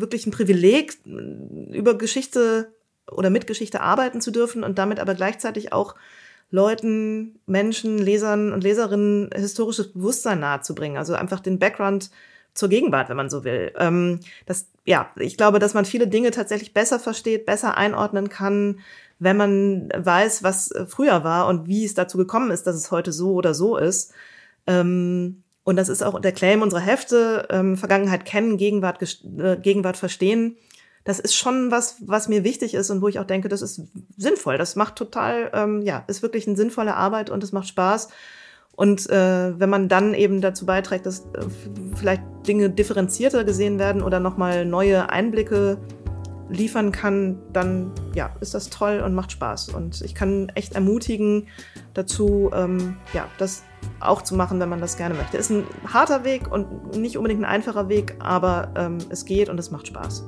wirklich 0.00 0.26
ein 0.26 0.30
Privileg, 0.30 0.98
über 1.04 1.96
Geschichte 1.98 2.72
oder 3.10 3.30
mit 3.30 3.46
Geschichte 3.46 3.80
arbeiten 3.80 4.20
zu 4.20 4.30
dürfen 4.30 4.64
und 4.64 4.78
damit 4.78 5.00
aber 5.00 5.14
gleichzeitig 5.14 5.72
auch 5.72 5.94
Leuten, 6.50 7.38
Menschen, 7.46 7.98
Lesern 7.98 8.52
und 8.52 8.64
Leserinnen 8.64 9.30
historisches 9.34 9.92
Bewusstsein 9.92 10.40
nahezubringen. 10.40 10.98
Also 10.98 11.14
einfach 11.14 11.40
den 11.40 11.58
Background 11.58 12.10
zur 12.54 12.68
Gegenwart, 12.68 13.08
wenn 13.08 13.16
man 13.16 13.30
so 13.30 13.44
will. 13.44 13.72
Ähm, 13.78 14.20
das, 14.46 14.68
ja, 14.84 15.10
ich 15.16 15.36
glaube, 15.36 15.60
dass 15.60 15.74
man 15.74 15.84
viele 15.84 16.08
Dinge 16.08 16.32
tatsächlich 16.32 16.74
besser 16.74 16.98
versteht, 16.98 17.46
besser 17.46 17.76
einordnen 17.76 18.28
kann, 18.28 18.80
wenn 19.20 19.36
man 19.36 19.90
weiß, 19.96 20.42
was 20.42 20.74
früher 20.88 21.22
war 21.22 21.46
und 21.46 21.68
wie 21.68 21.84
es 21.84 21.94
dazu 21.94 22.18
gekommen 22.18 22.50
ist, 22.50 22.66
dass 22.66 22.74
es 22.74 22.90
heute 22.90 23.12
so 23.12 23.34
oder 23.34 23.54
so 23.54 23.76
ist. 23.76 24.12
Ähm, 24.66 25.44
und 25.62 25.76
das 25.76 25.88
ist 25.88 26.02
auch 26.02 26.18
der 26.20 26.32
Claim 26.32 26.62
unserer 26.62 26.80
Hefte, 26.80 27.46
ähm, 27.50 27.76
Vergangenheit 27.76 28.24
kennen, 28.24 28.56
Gegenwart, 28.56 29.00
äh, 29.02 29.56
Gegenwart 29.56 29.96
verstehen 29.96 30.56
das 31.04 31.18
ist 31.18 31.34
schon 31.34 31.70
was, 31.70 31.96
was 32.00 32.28
mir 32.28 32.44
wichtig 32.44 32.74
ist 32.74 32.90
und 32.90 33.00
wo 33.00 33.08
ich 33.08 33.18
auch 33.18 33.24
denke, 33.24 33.48
das 33.48 33.62
ist 33.62 33.82
sinnvoll. 34.16 34.58
Das 34.58 34.76
macht 34.76 34.96
total, 34.96 35.50
ähm, 35.54 35.82
ja, 35.82 36.04
ist 36.08 36.22
wirklich 36.22 36.46
eine 36.46 36.56
sinnvolle 36.56 36.94
Arbeit 36.94 37.30
und 37.30 37.42
es 37.42 37.52
macht 37.52 37.68
Spaß. 37.68 38.08
Und 38.76 39.10
äh, 39.10 39.58
wenn 39.58 39.68
man 39.68 39.88
dann 39.88 40.14
eben 40.14 40.40
dazu 40.40 40.66
beiträgt, 40.66 41.06
dass 41.06 41.20
äh, 41.20 41.44
vielleicht 41.96 42.22
Dinge 42.46 42.70
differenzierter 42.70 43.44
gesehen 43.44 43.78
werden 43.78 44.02
oder 44.02 44.20
nochmal 44.20 44.64
neue 44.64 45.10
Einblicke 45.10 45.78
liefern 46.48 46.90
kann, 46.92 47.38
dann 47.52 47.92
ja, 48.14 48.34
ist 48.40 48.54
das 48.54 48.70
toll 48.70 49.02
und 49.04 49.14
macht 49.14 49.32
Spaß. 49.32 49.70
Und 49.70 50.02
ich 50.02 50.14
kann 50.14 50.50
echt 50.54 50.74
ermutigen 50.74 51.46
dazu, 51.94 52.50
ähm, 52.54 52.96
ja, 53.12 53.26
das 53.38 53.62
auch 54.00 54.22
zu 54.22 54.34
machen, 54.34 54.60
wenn 54.60 54.68
man 54.68 54.80
das 54.80 54.96
gerne 54.96 55.14
möchte. 55.14 55.36
Ist 55.36 55.50
ein 55.50 55.64
harter 55.86 56.24
Weg 56.24 56.50
und 56.50 56.96
nicht 56.96 57.16
unbedingt 57.16 57.42
ein 57.42 57.46
einfacher 57.46 57.88
Weg, 57.88 58.16
aber 58.18 58.72
ähm, 58.76 58.98
es 59.10 59.24
geht 59.24 59.48
und 59.48 59.58
es 59.58 59.70
macht 59.70 59.86
Spaß. 59.86 60.24